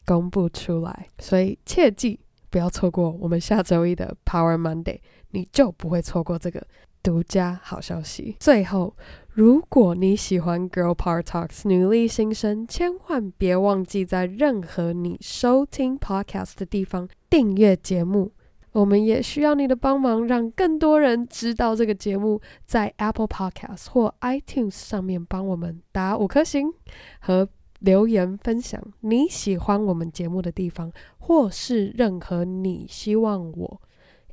[0.05, 4.99] 公布出来，所以切记不要错过我们下周一的 Power Monday，
[5.32, 6.66] 你就不会错过这个
[7.01, 8.36] 独家好消息。
[8.39, 8.95] 最后。
[9.36, 18.32] 如果你喜欢 Girl Power Talks 女力新生，千万别忘记在任何你收听 Podcast 的地方订阅节目。
[18.76, 22.41] 我们也需要你的帮忙，让更多人知道这个节目。
[22.65, 26.73] 在 Apple Podcast 或 iTunes 上面帮我们打五颗星
[27.21, 27.47] 和
[27.80, 33.82] 留言分享你喜欢我们节目的地方，或是任何你希望我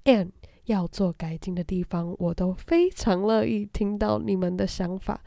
[0.06, 0.30] and
[0.64, 5.22] 要做改进的地方，我都非常乐意听到你们的想法。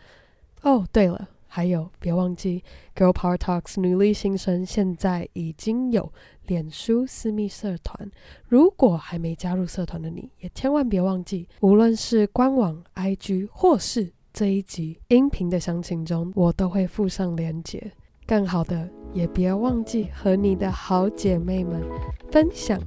[0.63, 2.61] 哦，对了，还有别忘记
[2.93, 6.11] ，Girl Power Talks 女力新生现在已经有
[6.47, 8.11] 脸书私密社团。
[8.49, 17.89] 如果还没加入社团的你，也千万别忘记，无论是官网、IG 或是这一集音频的详情中，我都会附上链接。
[18.27, 21.81] 更好的，也别忘记和你的好姐妹们
[22.33, 22.77] 分享。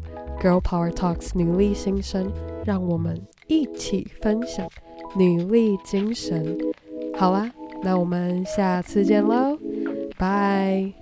[0.42, 2.30] Girl Power Talks 女力新生，
[2.66, 4.68] 让我们一起分享
[5.16, 6.54] 女力精神。
[7.16, 7.50] 好啦，
[7.82, 9.58] 那我们下次见喽
[10.16, 10.92] 拜。